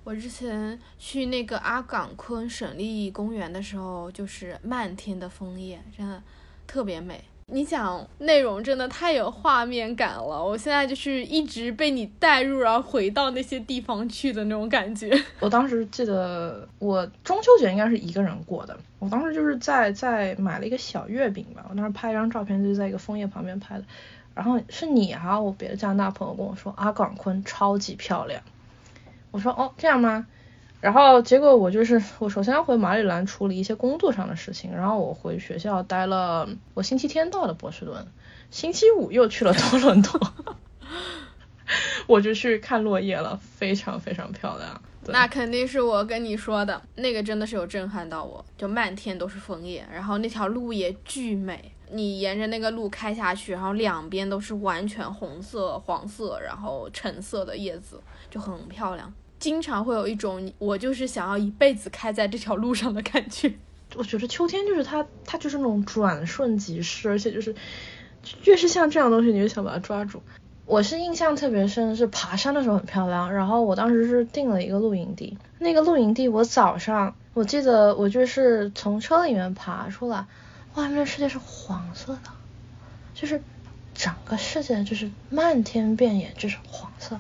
[0.04, 6.22] 我之前去那个阿岗昆省立公园的时候，就是漫天的枫叶，真的
[6.68, 7.24] 特别美。
[7.48, 15.12] 你讲内容真的太有画面感了，我现在就是一直被你带入，然后回到那些地方去的那种感觉。
[15.40, 23.84] 我当时记得我中秋节应该是一个人过的，我当时就是在在买了一个小月饼吧，我当时拍一张照片就在一个枫叶旁边拍的，
[24.34, 28.42] 然后是你啊，我别的加拿大朋友跟我说阿岗坤超级漂亮，
[29.32, 30.26] 我说哦这样吗？
[30.84, 38.06] 然后结果我就是我首先要回马里兰处理一些工作上的事情，然后我回学校待了，我星期天到了波士顿，
[38.52, 40.20] 星期五又去了多伦多，
[42.06, 44.82] 我就去看落叶了，非常非常漂亮。
[45.08, 46.82] 那肯定是我跟你说的。
[46.96, 59.10] 那个真的是有震撼到我，就漫天都是枫叶，然后那条路也巨美，你沿着那个路开下去，然后两边都是完全红色、黄色，然后橙色的叶子，就很漂亮。
[59.44, 63.54] 经常会有一种我就是想要一辈子开在这条路上的感觉。
[63.98, 67.54] 我觉得秋天就是它，它就是那种转瞬即逝，而且就是
[68.46, 70.24] 越是像这样东西，你就想把它抓住。
[70.66, 73.34] 我是印象特别深，是爬山的时候很漂亮。
[73.34, 80.26] 然后我当时是定了一个露营地，那个露营地我早上我记得我就是从车里面爬出来，
[80.76, 82.32] 外面世界是黄色的，
[83.14, 83.42] 就是
[83.94, 87.20] 整个世界就是漫天遍野就是黄色。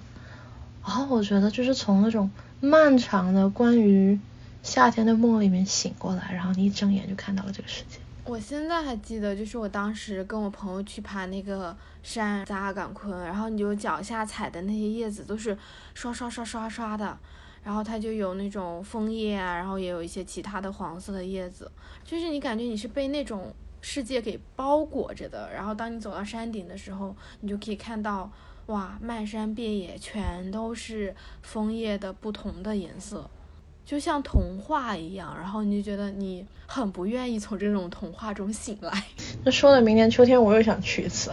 [0.85, 2.29] 然后我觉得就是从那种
[2.59, 4.19] 漫长的关于
[4.61, 7.99] 夏天的梦里面醒过来，然后你一睁眼就看到了这个世界。
[8.25, 15.57] 我现在还记得，就是我当时跟我朋友去爬那个山扎阿岗昆，然后你就脚下踩的那些叶子都是
[15.93, 17.17] 刷刷刷刷刷的，
[17.63, 21.71] 然后它就有那种枫叶啊，然后也有一些其他的黄色的叶子，
[22.05, 25.49] 就是你感觉你是被那种世界给包裹着的。
[25.53, 28.29] 然后当你走到山顶的时候，你就可以看到。
[28.67, 33.29] 哇，漫山遍野全都是枫叶的不同的颜色，
[33.85, 35.35] 就像童话一样。
[35.37, 39.03] 然后你就觉得你很不愿意从这种童话中醒来。
[39.43, 41.31] 那说了明年秋天我又想去一次，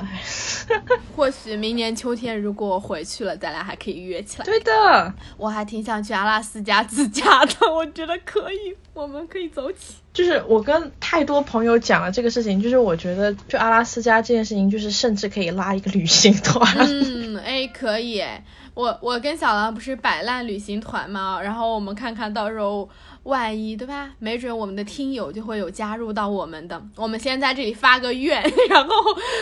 [1.17, 4.45] 或许明年秋天如果我回去了，咱俩还可以约起来。
[4.45, 9.95] 对的，我还挺想去阿拉斯加自驾的， 我觉得可以，我们可以走起。
[10.13, 16.67] 就是我跟太多朋友讲了这个事情，就是我觉得去阿拉斯加这件事情，就是甚至可以拉一个旅行团。
[16.79, 18.45] 嗯，哎，可以哎，
[18.81, 22.89] 我我跟小狼不是摆烂旅行团嘛，然后我们看看到时候
[23.25, 24.11] 万一对吧？
[24.19, 26.81] 没准我们的听友就会有加入到我们的。
[26.97, 28.95] 我们先在这里发个愿， 然后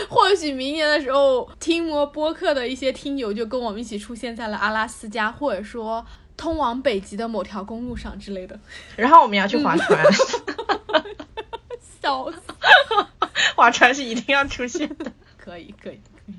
[0.09, 6.05] 或许明年的时候听魔播客的一些听友就跟我们一起出现在了阿拉斯加，或者说。
[6.37, 8.57] 通往北极的某条公路上之类的，
[8.95, 10.05] 然后我们要去划船，
[12.01, 12.39] 笑死，
[13.57, 16.33] 划船是一定要出现的，可以可以可以。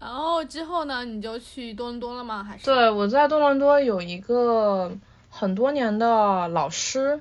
[0.00, 2.42] 然后之后呢，你就去多伦多了吗？
[2.42, 2.64] 还是？
[2.64, 4.90] 对，我在多伦多有一个
[5.28, 7.20] 很多年的老师。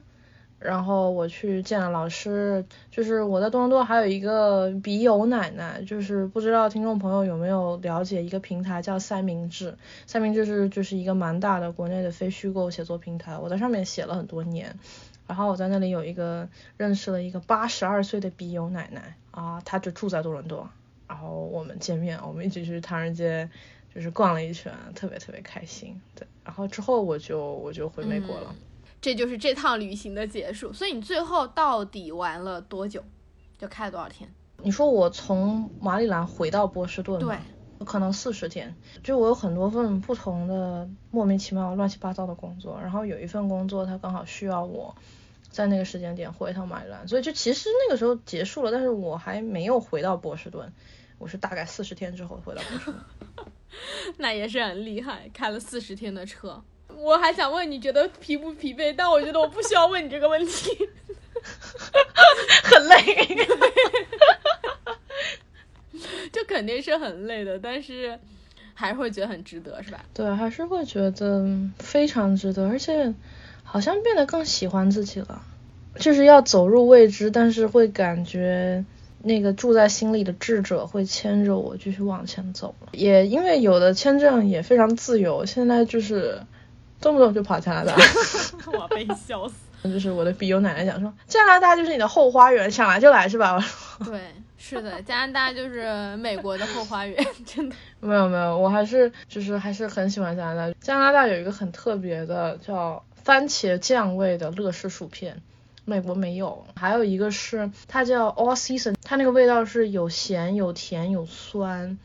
[0.61, 14.77] 然后我去见了老师，就是我在多伦多还有一个笔友奶奶，就是不知道听众朋友有没有了解一个平台叫三明治，三明治是就是一个蛮大的国内的非虚构写作平台，我在上面写了很多年，
[15.27, 20.69] 然后我在那里有一个认识了一个八十二岁的笔友奶奶啊，她就住在多伦多，
[21.10, 23.49] 然后我们见面，我们一起去唐人街
[23.93, 28.55] 就是逛了一圈，特别特别开心，对，然后之后我就我就回美国了。
[29.01, 33.03] 这就是这趟旅行的结束，所以你最后到底玩了多久？
[33.57, 34.30] 就开了多少天？
[34.62, 37.38] 你说我从马里兰回到波士顿，对，
[37.86, 38.76] 可能四十天。
[39.01, 44.95] 就我有很多份不同的莫名其妙、乱七八糟的工作，然后有一份工作它刚好需要我
[45.49, 50.72] 在那个时间点回一趟马里兰，所以就其实那个时候结束了，但是我还没有回到波士顿，
[51.20, 52.95] 我是大概四十天之后回到波士顿。
[54.17, 56.63] 那也是很厉害，开了四十天的车。
[56.95, 60.76] 我还想问你觉得疲不疲惫，但我觉得我不需要问你这个问题。
[62.63, 63.05] 很累，
[66.34, 68.20] 就肯定是很累的，但是
[68.74, 70.03] 还是会觉得很值得，是吧？
[70.13, 71.45] 对，还是会觉得
[71.78, 73.13] 非常值得，而且
[73.63, 75.41] 好像变得更喜欢自己了。
[75.97, 78.84] 就是要走入未知，但是会感觉
[79.24, 82.76] 那个住在心里的智者会牵着我继续往前走。
[82.91, 86.41] 也因为有的签证也非常自由，现在就是。
[87.01, 87.95] 动不动就跑加拿大，
[88.78, 89.53] 我被笑死。
[89.86, 93.57] 就是我的笔友奶奶讲说，加拿大就是你的后花园，想来就来是吧？
[94.03, 94.20] 对，
[94.57, 97.75] 是的，加拿大就是美国的后花园，真的。
[98.01, 100.75] 没有没有，我还是就是还是很喜欢加拿大。
[100.82, 105.41] 加拿大有一个很特别的叫番茄酱味的乐事薯片，
[105.89, 106.66] 美国没有。
[106.75, 111.97] 还有一个是它叫 All Season，它那个味道是有咸有甜有酸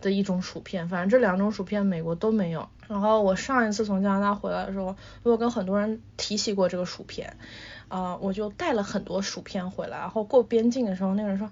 [0.00, 2.68] 的一种薯片，反正这两种薯片美国都没有。
[2.88, 7.36] 然后我上一次从加拿大回来的时候，我跟很多人提起过这个薯片，
[7.88, 9.98] 啊，我就带了很多薯片回来。
[9.98, 11.50] 然后过边境的时候，那个人说，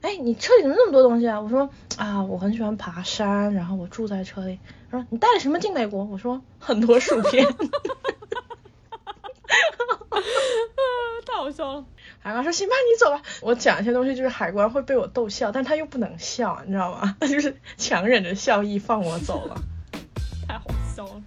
[0.00, 1.40] 哎，你车里怎么那么多东西啊？
[1.40, 4.58] 我说，啊，我很喜欢爬山，然后我住在车里。
[4.90, 6.04] 他说，你带了什么进美国？
[6.04, 7.46] 我说，很多薯片。
[11.26, 11.84] 太好笑了。
[12.20, 17.16] 海关说：“行吧，你走吧。”我讲一些东西，就是海关会被我逗笑，但他又不能笑，你知道吗？
[17.20, 19.56] 他 就是强忍着笑意放我走了。
[20.46, 21.22] 太好笑了。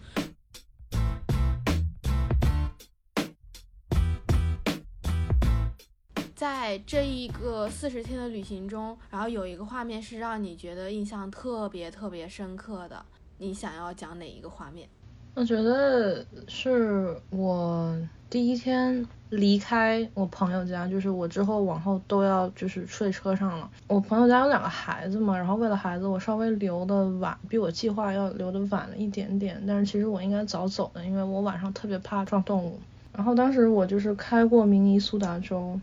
[6.35, 13.05] 在这一个四十天的旅行中，然后有一个画面是让你觉得印象特别特别深刻的，
[13.37, 14.89] 你想要讲哪一个画面？
[15.35, 17.97] 我觉得是我
[18.30, 23.68] 第一天离开我朋友家，就是我之后往后都要就是睡车上了。
[23.88, 29.61] 我朋友家有两个孩子嘛，然后为了孩子，我稍微留的晚，比我计划要留的晚了一点点。
[29.68, 32.80] 但是其实我应该早走的，因为我晚上特别怕撞动物。
[33.11, 35.80] 然后当时我就是开过明尼苏达州，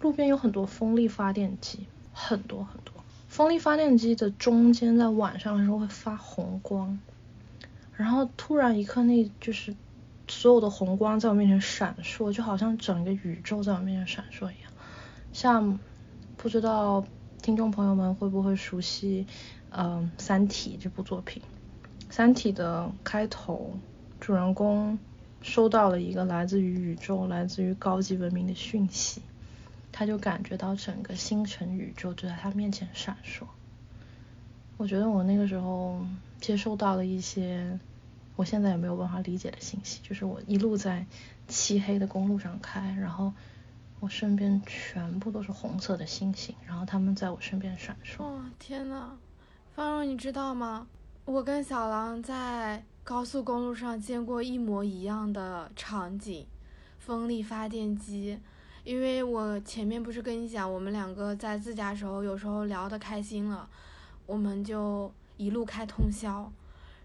[0.00, 2.94] 路边有很多风力发电机，很多很多。
[3.28, 6.98] 风力发电机的中间在晚上的时候会发红光。
[7.96, 9.74] 然后突然一刻，那就是
[10.26, 14.72] 所有的红光在我面前闪烁，就好像整个宇宙在我面前闪烁一样。
[15.32, 15.78] 像
[16.36, 17.04] 不知道
[17.40, 19.26] 听众朋友们会不会熟悉，
[19.70, 21.40] 嗯，《三体》这部作品，
[22.12, 23.78] 《三体》的开头，
[24.18, 24.98] 主人公
[25.40, 29.22] 收到了一个来自于宇宙、来自于高级文明的讯息，
[29.92, 33.44] 他就感觉到整个星辰宇宙就在他面前闪烁。
[34.76, 36.04] 我觉得我那个时候。
[36.44, 37.80] 接收到了一些
[38.36, 41.06] 我现在也没有办法理解的信息，就是我一路在
[41.48, 43.32] 漆黑的公路上开，然后
[43.98, 48.22] 我身边全部都是红色的星星，然后他们在我身边闪烁。
[48.22, 49.12] 哦，天呐，
[49.74, 50.86] 方若你知道吗？
[51.24, 56.46] 我跟小狼在高速公路上见过一模一样的场景，
[56.98, 58.38] 风力发电机。
[58.84, 63.66] 因为我前面不是跟你讲，我们两个在自驾时候有时候聊得开心了，
[64.26, 65.10] 我们就。
[65.44, 66.50] 一路开通宵，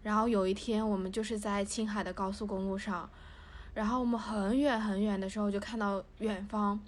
[0.03, 3.09] 然后有一天我们就是在青海的高速公路上，
[3.73, 6.79] 然后我们很远很远的时候就看到远方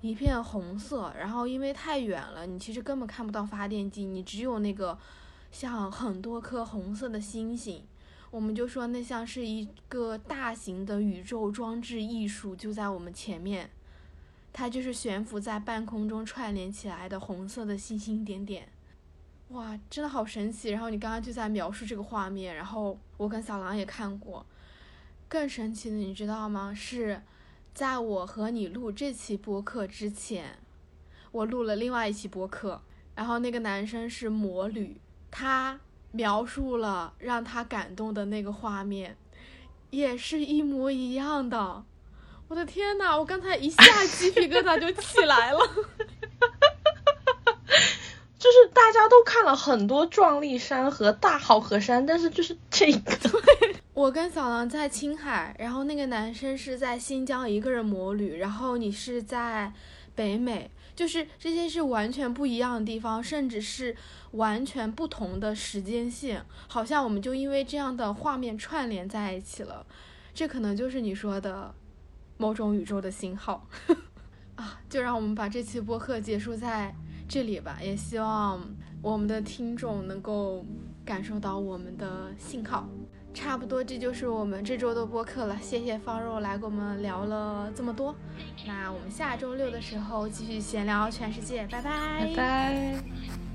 [0.00, 4.96] 一片红色，然后因为太远了，你其实根本看不到发电机，你只有那个
[5.52, 7.82] 像很多颗红色的星星，
[8.30, 13.68] 我们就说那像是一个大型的宇宙装置艺术就在我们前面，
[14.52, 18.68] 它就是悬浮在半空中串联起来的红色的星星点点。
[19.50, 20.70] 哇，真的好神奇！
[20.70, 24.44] 然后你刚刚就在描述这个画面，然后我跟小狼也看过。
[25.28, 26.74] 更神奇的，你知道吗？
[26.74, 27.22] 是
[27.72, 30.58] 在我和你录这期播客之前，
[31.30, 32.82] 我录了另外一期播客，
[33.14, 35.00] 然后那个男生是魔女，
[35.30, 35.78] 他
[36.10, 39.16] 描述了让他感动的那个画面，
[39.90, 41.84] 也是一模一样的。
[42.48, 45.58] 我的天呐，我刚才一下鸡皮疙瘩就起来了。
[48.76, 53.16] 大家都看了很多壮丽山和大好河山，但是就是这个。
[53.94, 59.72] 我跟小狼在青海，然后那个男生是在新疆一个人摩旅，然后你是在
[60.14, 63.96] 北美，就是这些是完全不一样的地方，甚至是
[64.32, 69.86] 完全不同的时间线，好像我们就因为这样的画面串联在一起了。
[70.34, 71.74] 这可能就是你说的
[72.36, 73.66] 某种宇宙的信号
[74.56, 74.78] 啊！
[74.90, 76.94] 就让我们把这期播客结束在。
[77.28, 78.60] 这里吧，也希望
[79.02, 80.64] 我们的听众能够
[81.04, 82.88] 感受到我们的信号。
[83.34, 85.58] 差不多，这就是我们这周的播客了。
[85.60, 88.14] 谢谢方肉来跟我们聊了这么多。
[88.66, 91.90] 那我们下周六的时候继续闲聊全世界，拜拜。
[92.20, 93.45] 拜拜。